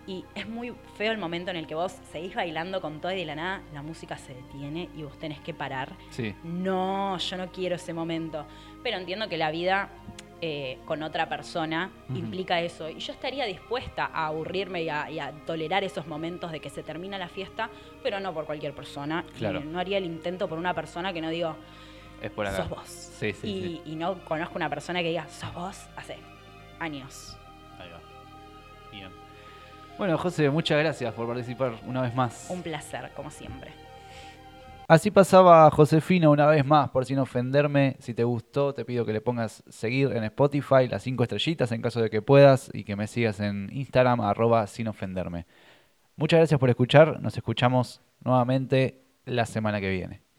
Y 0.07 0.25
es 0.33 0.47
muy 0.47 0.73
feo 0.97 1.11
el 1.11 1.17
momento 1.17 1.51
en 1.51 1.57
el 1.57 1.67
que 1.67 1.75
vos 1.75 1.91
seguís 2.11 2.33
bailando 2.33 2.81
con 2.81 2.99
todo 2.99 3.11
y 3.11 3.17
de 3.17 3.25
la 3.25 3.35
nada 3.35 3.61
la 3.73 3.81
música 3.81 4.17
se 4.17 4.33
detiene 4.33 4.89
y 4.95 5.03
vos 5.03 5.17
tenés 5.19 5.39
que 5.39 5.53
parar. 5.53 5.93
Sí. 6.09 6.33
No, 6.43 7.17
yo 7.17 7.37
no 7.37 7.51
quiero 7.51 7.75
ese 7.75 7.93
momento. 7.93 8.45
Pero 8.83 8.97
entiendo 8.97 9.29
que 9.29 9.37
la 9.37 9.51
vida 9.51 9.89
eh, 10.43 10.79
con 10.85 11.03
otra 11.03 11.29
persona 11.29 11.91
implica 12.09 12.59
eso. 12.61 12.89
Y 12.89 12.97
yo 12.97 13.13
estaría 13.13 13.45
dispuesta 13.45 14.09
a 14.11 14.25
aburrirme 14.25 14.81
y 14.81 14.89
a, 14.89 15.31
tolerar 15.45 15.83
esos 15.83 16.07
momentos 16.07 16.51
de 16.51 16.59
que 16.59 16.71
se 16.71 16.81
termina 16.81 17.19
la 17.19 17.27
fiesta, 17.27 17.69
pero 18.01 18.19
no 18.19 18.33
por 18.33 18.45
cualquier 18.45 18.73
persona. 18.73 19.23
Claro. 19.37 19.59
no 19.59 19.79
haría 19.79 19.99
el 19.99 20.05
intento 20.05 20.49
por 20.49 20.57
una 20.57 20.73
persona 20.73 21.13
que 21.13 21.21
no 21.21 21.29
digo, 21.29 21.55
es 22.23 22.31
por 22.31 22.47
sos 22.47 22.69
vos. 22.69 22.87
Sí, 22.87 23.33
sí, 23.33 23.81
y, 23.85 23.91
y 23.91 23.95
no 23.95 24.25
conozco 24.25 24.55
una 24.55 24.69
persona 24.69 25.01
que 25.03 25.09
diga, 25.09 25.27
sos 25.29 25.53
vos 25.53 25.77
hace 25.95 26.17
años. 26.79 27.37
Bueno, 30.01 30.17
José, 30.17 30.49
muchas 30.49 30.79
gracias 30.79 31.13
por 31.13 31.27
participar 31.27 31.73
una 31.85 32.01
vez 32.01 32.15
más. 32.15 32.47
Un 32.49 32.63
placer, 32.63 33.11
como 33.15 33.29
siempre. 33.29 33.69
Así 34.87 35.11
pasaba 35.11 35.69
Josefina 35.69 36.27
una 36.27 36.47
vez 36.47 36.65
más, 36.65 36.89
por 36.89 37.05
sin 37.05 37.19
ofenderme. 37.19 37.97
Si 37.99 38.15
te 38.15 38.23
gustó, 38.23 38.73
te 38.73 38.83
pido 38.83 39.05
que 39.05 39.13
le 39.13 39.21
pongas 39.21 39.61
seguir 39.69 40.11
en 40.13 40.23
Spotify, 40.23 40.87
las 40.89 41.03
cinco 41.03 41.21
estrellitas 41.21 41.71
en 41.71 41.83
caso 41.83 42.01
de 42.01 42.09
que 42.09 42.23
puedas, 42.23 42.71
y 42.73 42.83
que 42.83 42.95
me 42.95 43.05
sigas 43.05 43.39
en 43.41 43.69
Instagram, 43.71 44.21
arroba 44.21 44.65
sin 44.65 44.87
ofenderme. 44.87 45.45
Muchas 46.15 46.39
gracias 46.39 46.59
por 46.59 46.71
escuchar. 46.71 47.21
Nos 47.21 47.37
escuchamos 47.37 48.01
nuevamente 48.21 49.03
la 49.25 49.45
semana 49.45 49.79
que 49.79 49.91
viene. 49.91 50.30